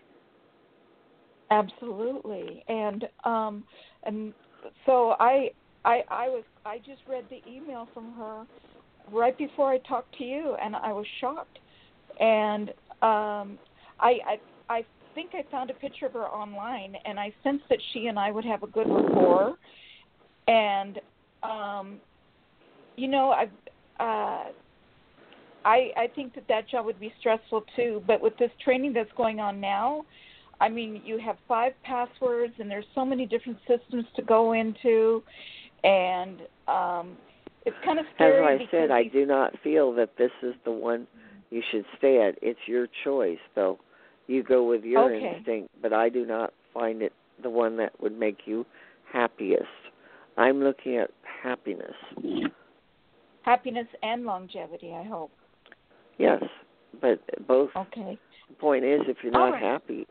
[1.51, 3.63] Absolutely, and um,
[4.03, 4.33] and
[4.85, 5.49] so I
[5.85, 8.45] I I was I just read the email from her
[9.11, 11.59] right before I talked to you, and I was shocked,
[12.19, 12.69] and
[13.01, 13.57] um,
[13.99, 17.79] I I I think I found a picture of her online, and I sensed that
[17.93, 19.55] she and I would have a good rapport,
[20.47, 20.99] and
[21.43, 21.99] um,
[22.95, 23.49] you know I.
[24.01, 24.51] Uh,
[25.65, 28.01] I I think that that job would be stressful too.
[28.07, 30.05] But with this training that's going on now,
[30.61, 35.23] I mean, you have five passwords, and there's so many different systems to go into,
[35.83, 37.17] and um,
[37.65, 38.55] it's kind of scary.
[38.55, 38.61] As.
[38.61, 41.07] I said, I do not feel that this is the one
[41.49, 42.35] you should stay at.
[42.41, 43.79] It's your choice, though.
[44.27, 45.37] You go with your Okay.
[45.37, 48.65] instinct, but I do not find it the one that would make you
[49.11, 49.63] happiest.
[50.37, 51.11] I'm looking at
[51.43, 51.95] happiness.
[53.41, 54.93] happiness and longevity.
[54.93, 55.31] I hope.
[56.17, 56.43] Yes,
[57.01, 57.71] but both.
[57.75, 58.17] Okay.
[58.49, 59.61] The point is, if you're not right.
[59.61, 60.05] happy,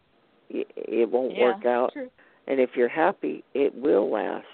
[0.51, 1.93] it, it won't Yeah, work out.
[1.93, 2.11] true.
[2.47, 4.47] And if you're happy, it will last.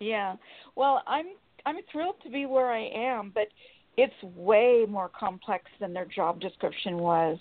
[0.00, 0.36] Yeah.
[0.76, 1.26] Well, I'm
[1.66, 3.48] I'm thrilled to be where I am, but
[3.96, 7.38] it's way more complex than their job description was.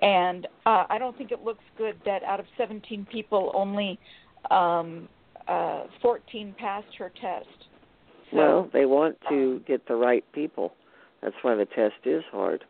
[0.00, 3.98] And uh I don't think it looks good that out of 17 people only
[4.50, 5.08] um
[5.48, 7.46] uh 14 passed her test.
[8.30, 10.74] So, well, they want um, to get the right people.
[11.22, 12.64] That's why the test is hard.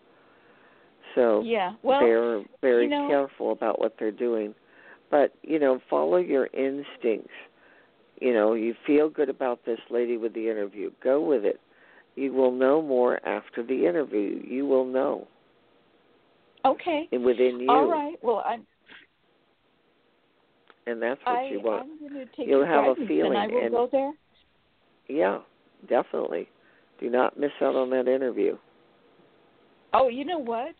[1.15, 1.73] So yeah.
[1.83, 4.55] Well, they're very you know- careful about what they're doing.
[5.11, 7.33] But, you know, follow your instincts.
[8.21, 10.91] You know, you feel good about this lady with the interview.
[11.03, 11.61] Go with it.
[12.17, 14.43] You will know more after the interview.
[14.45, 15.29] You will know
[16.65, 17.09] okay.
[17.13, 17.71] and within you.
[17.71, 18.17] All right.
[18.23, 18.67] Well, I'm
[20.87, 21.89] And that's what I you want.
[22.39, 24.13] You'll have a feeling, and I will and- go there.
[25.09, 25.39] Yeah,
[25.89, 26.49] definitely.
[27.01, 28.59] Do not miss out on that interview.
[29.95, 30.73] Oh, you know what?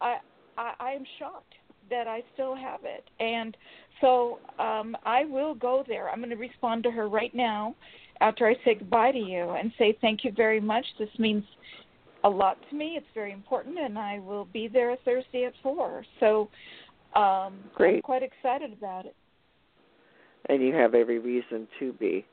[0.00, 0.16] I
[0.56, 1.54] I, I am shocked
[1.90, 3.56] that I still have it, and
[4.00, 6.08] so um, I will go there.
[6.08, 7.74] I'm going to respond to her right now
[8.20, 10.84] after I say goodbye to you and say thank you very much.
[10.98, 11.44] This means
[12.24, 12.94] a lot to me.
[12.96, 16.04] It's very important, and I will be there Thursday at four.
[16.20, 16.48] So
[17.14, 17.96] um, Great.
[17.96, 19.14] I'm quite excited about it.
[20.48, 22.24] and you have every reason to be.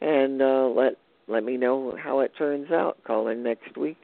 [0.00, 0.94] And uh, let
[1.28, 2.98] let me know how it turns out.
[3.06, 3.98] Call in next week.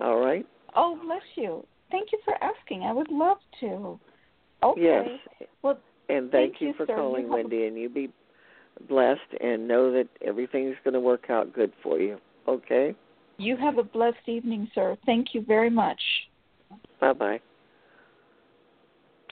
[0.00, 0.46] All right.
[0.76, 1.64] Oh, bless you.
[1.90, 2.82] Thank you for asking.
[2.82, 3.98] I would love to.
[4.64, 4.80] Okay.
[5.40, 5.48] Yes.
[5.62, 6.92] Well, And thank, Thank you, for sir.
[6.94, 7.66] You calling, have Wendy.
[7.66, 8.10] And you be
[8.88, 12.18] blessed and know that everything's going to work out good for you.
[12.48, 12.94] Okay.
[13.38, 14.96] you have a blessed evening, sir.
[15.06, 16.00] Thank you very much.
[17.00, 17.40] Bye bye.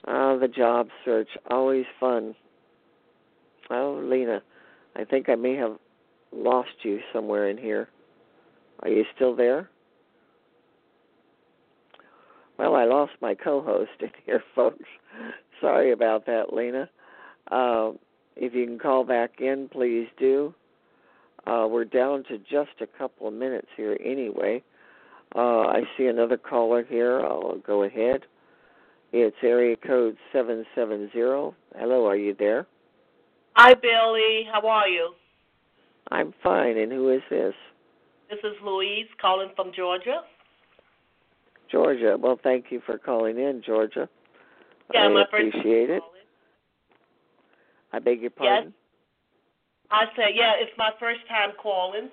[0.05, 2.35] Oh, ah, the job search always fun.
[3.69, 4.41] Oh, Lena,
[4.95, 5.77] I think I may have
[6.33, 7.87] lost you somewhere in here.
[8.81, 9.69] Are you still there?
[12.57, 14.85] Well, I lost my co-host in here, folks.
[15.61, 16.89] Sorry about that, Lena.
[17.51, 17.91] Uh,
[18.35, 20.53] if you can call back in, please do.
[21.45, 24.63] Uh, we're down to just a couple of minutes here anyway.
[25.35, 27.19] Uh, I see another caller here.
[27.19, 28.21] I'll go ahead.
[29.11, 31.55] It's area code 770.
[31.77, 32.65] Hello, are you there?
[33.55, 34.47] Hi, Billie.
[34.51, 35.13] How are you?
[36.11, 36.77] I'm fine.
[36.77, 37.53] And who is this?
[38.29, 40.21] This is Louise calling from Georgia.
[41.73, 42.15] Georgia.
[42.19, 44.07] Well, thank you for calling in, Georgia.
[44.93, 46.03] Yeah, I my first appreciate it.
[47.91, 48.65] I beg your pardon?
[48.65, 48.73] Yes.
[49.89, 52.09] I said, yeah, it's my first time calling.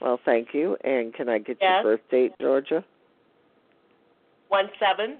[0.00, 0.76] Well, thank you.
[0.84, 1.82] And can I get Yes.
[1.82, 2.84] your birth date, Georgia?
[4.48, 5.16] One seven.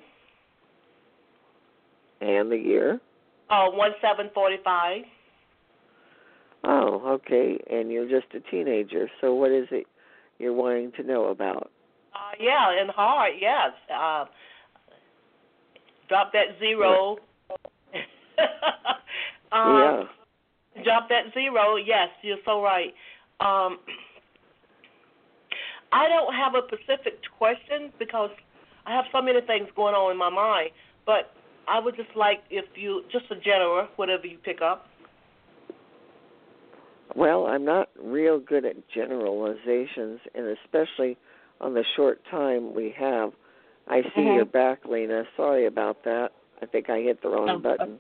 [2.21, 3.01] And the year?
[3.51, 5.03] Oh, one seven forty five.
[6.65, 7.59] Oh, okay.
[7.71, 9.11] And you're just a teenager.
[9.21, 9.87] So what is it
[10.39, 11.71] you're wanting to know about?
[12.41, 13.71] Yeah, and hard, yes.
[13.93, 14.25] Uh,
[16.13, 17.17] Drop that zero.
[19.51, 20.03] um, yeah.
[20.85, 21.77] Drop that zero.
[21.77, 22.93] Yes, you're so right.
[23.41, 23.79] Um,
[25.91, 28.29] I don't have a specific question because
[28.85, 30.71] I have so many things going on in my mind.
[31.07, 31.33] But
[31.67, 34.87] I would just like if you just a general, whatever you pick up.
[37.17, 41.17] Well, I'm not real good at generalizations, and especially
[41.63, 43.33] on the short time we have.
[43.89, 44.35] I see Mhm.
[44.35, 45.27] your back, Lena.
[45.37, 46.33] Sorry about that.
[46.61, 47.99] I think I hit the wrong Oh, button.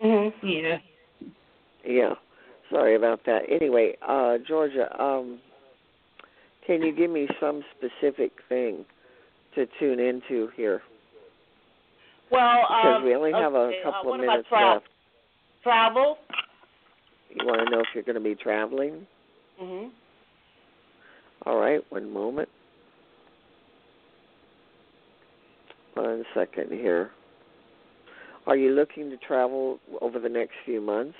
[0.00, 0.32] Mhm.
[0.42, 0.78] Yeah.
[1.84, 2.14] Yeah.
[2.70, 3.48] Sorry about that.
[3.48, 5.40] Anyway, uh Georgia, um
[6.66, 8.84] can you give me some specific thing
[9.54, 10.82] to tune into here?
[12.28, 14.86] Well, Because um, we only have okay, a uh, couple what of minutes tra- left.
[15.62, 16.18] Travel.
[17.30, 19.06] You want to know if you're going to be traveling?
[19.62, 19.92] Mhm.
[21.44, 22.48] All right, one moment.
[25.96, 27.10] One second here.
[28.46, 31.16] Are you looking to travel over the next few months?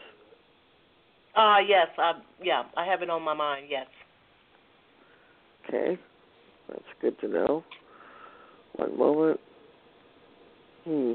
[1.34, 2.12] Uh yes, uh,
[2.42, 3.66] yeah, I have it on my mind.
[3.70, 3.86] Yes.
[5.66, 5.98] Okay,
[6.68, 7.64] that's good to know.
[8.76, 9.40] One moment.
[10.84, 11.12] Hmm.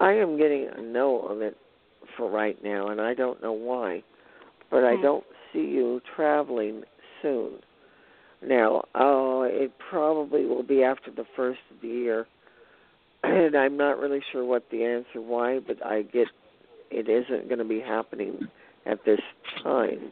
[0.00, 1.56] I am getting a no on it
[2.16, 4.02] for right now, and I don't know why,
[4.70, 5.02] but I Hmm.
[5.02, 6.82] don't see you traveling
[7.20, 7.60] soon.
[8.44, 12.26] Now, uh, it probably will be after the first of the year,
[13.22, 16.26] and I'm not really sure what the answer why, but I get
[16.90, 18.48] it isn't going to be happening
[18.84, 19.20] at this
[19.62, 20.10] time,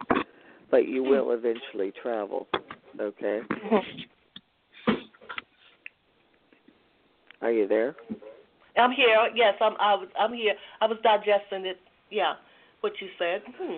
[0.70, 2.46] but you will eventually travel.
[2.98, 3.40] Okay.
[7.42, 7.96] Are you there?
[8.76, 9.28] I'm here.
[9.34, 9.72] Yes, I'm.
[9.80, 10.08] I was.
[10.18, 10.54] I'm here.
[10.80, 11.78] I was digesting it.
[12.10, 12.34] Yeah,
[12.80, 13.42] what you said.
[13.58, 13.76] Hmm.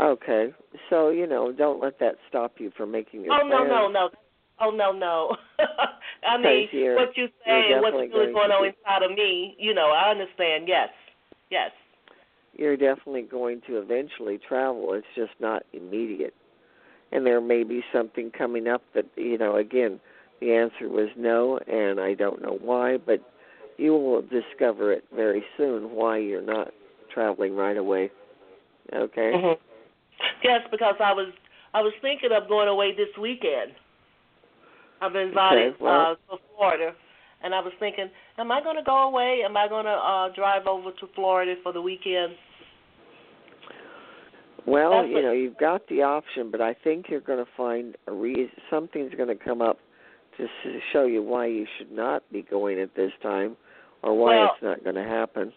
[0.00, 0.52] Okay.
[0.90, 3.68] So you know, don't let that stop you from making your Oh no plans.
[3.68, 4.10] no no.
[4.60, 5.36] Oh no no.
[6.26, 9.56] I mean, what you say and what's really going on inside of me.
[9.58, 10.64] You know, I understand.
[10.66, 10.88] Yes.
[11.50, 11.70] Yes.
[12.54, 14.92] You're definitely going to eventually travel.
[14.94, 16.34] It's just not immediate.
[17.12, 19.56] And there may be something coming up that you know.
[19.56, 20.00] Again,
[20.40, 23.20] the answer was no, and I don't know why, but
[23.78, 26.72] you will discover it very soon why you're not
[27.12, 28.10] traveling right away.
[28.94, 29.32] Okay.
[29.34, 29.67] hmm
[30.42, 31.32] Yes, because I was
[31.74, 33.72] I was thinking of going away this weekend.
[35.00, 36.92] I've been invited Okay, well- uh, to Florida,
[37.42, 39.42] and I was thinking, am I going to go away?
[39.44, 42.32] Am I going to uh, drive over to Florida for the weekend?
[44.66, 47.50] Well, That's you what- know, you've got the option, but I think you're going to
[47.56, 48.50] find a reason.
[48.70, 49.78] Something's going to come up
[50.36, 50.46] to
[50.92, 53.56] show you why you should not be going at this time,
[54.02, 55.52] or why Well- it's not going to happen.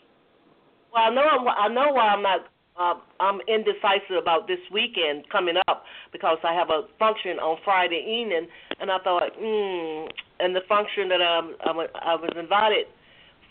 [0.93, 2.41] Well, I know I'm, I know why I'm not.
[2.81, 8.01] Uh, I'm indecisive about this weekend coming up because I have a function on Friday
[8.01, 8.47] evening,
[8.79, 10.09] and I thought, hmm.
[10.39, 12.87] And the function that um, I'm, I was invited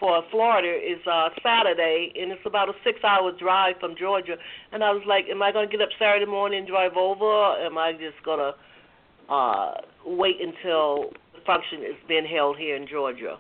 [0.01, 4.35] for Florida is uh, Saturday, and it's about a six-hour drive from Georgia.
[4.73, 7.23] And I was like, am I going to get up Saturday morning and drive over,
[7.23, 9.75] or am I just going to uh,
[10.05, 13.39] wait until the function is being held here in Georgia?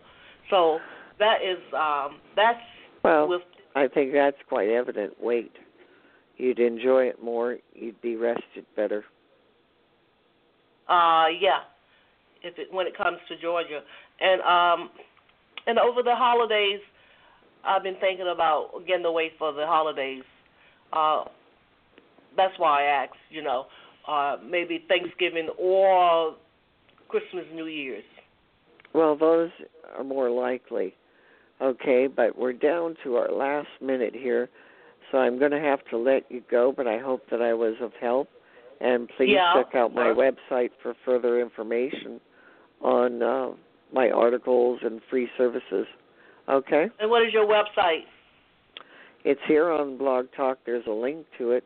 [0.49, 0.78] So
[1.18, 2.62] that is um, that's
[3.03, 3.43] Well, with
[3.74, 5.14] I think that's quite evident.
[5.20, 5.51] Wait,
[6.41, 7.59] you'd enjoy it more.
[7.74, 9.05] You'd be rested better.
[10.88, 11.61] Uh, yeah,
[12.43, 13.80] if it when it comes to Georgia,
[14.20, 14.91] and um,
[15.66, 16.80] and over the holidays,
[17.64, 20.24] I've been thinking about getting away for the holidays.
[20.93, 21.24] Uh,
[22.36, 23.66] that's why I asked, you know,
[24.09, 26.34] uh, maybe Thanksgiving or
[27.09, 28.05] Christmas, New Year's.
[28.95, 29.51] Well, those
[29.97, 30.95] are more likely.
[31.61, 34.49] Okay, but we're down to our last minute here,
[35.11, 37.74] so I'm going to have to let you go, but I hope that I was
[37.80, 38.28] of help.
[38.80, 42.20] And please Yeah, check out my website for further information
[42.80, 43.50] on uh,
[43.92, 45.86] my articles and free services.
[46.48, 46.88] Okay?
[46.98, 48.04] And what is your website?
[49.24, 50.58] It's here on Blog Talk.
[50.64, 51.64] There's a link to it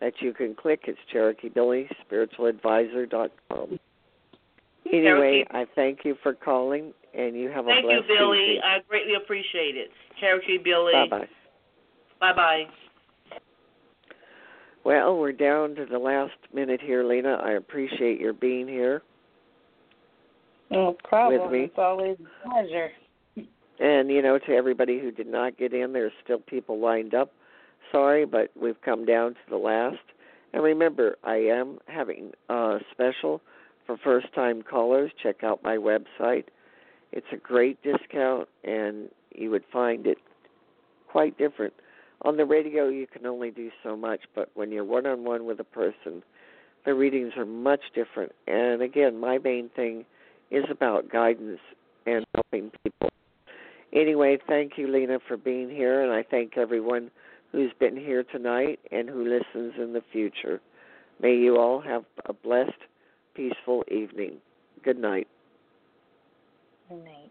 [0.00, 0.82] that you can click.
[0.86, 3.78] It's Cherokee Billie, spiritualadvisor.com.
[4.92, 8.38] Anyway, I thank you for calling, and you have a Thank you, Billie.
[8.38, 8.60] evening.
[8.64, 9.90] I greatly appreciate it.
[10.20, 11.08] Cherokee Billie.
[11.10, 11.28] Bye bye.
[12.20, 12.64] Bye bye.
[14.84, 17.34] Well, we're down to the last minute here, Lena.
[17.34, 19.02] I appreciate your being here.
[20.70, 21.42] No problem.
[21.42, 21.64] With me.
[21.64, 22.90] It's always a pleasure.
[23.78, 27.32] And, you know, to everybody who did not get in, there's still people lined up.
[27.90, 29.98] Sorry, but we've come down to the last.
[30.52, 33.40] And remember, I am having a special
[33.86, 35.10] for first time callers.
[35.22, 36.44] Check out my website.
[37.12, 40.18] It's a great discount, and you would find it
[41.08, 41.72] quite different.
[42.22, 45.46] On the radio, you can only do so much, but when you're one on one
[45.46, 46.22] with a person,
[46.84, 48.32] the readings are much different.
[48.46, 50.04] And again, my main thing
[50.50, 51.60] is about guidance
[52.06, 53.08] and helping people.
[53.92, 57.10] Anyway, thank you, Lena, for being here, and I thank everyone
[57.52, 60.60] who's been here tonight and who listens in the future.
[61.20, 62.70] May you all have a blessed,
[63.34, 64.36] peaceful evening.
[64.84, 65.26] Good night.
[66.88, 67.30] Good night.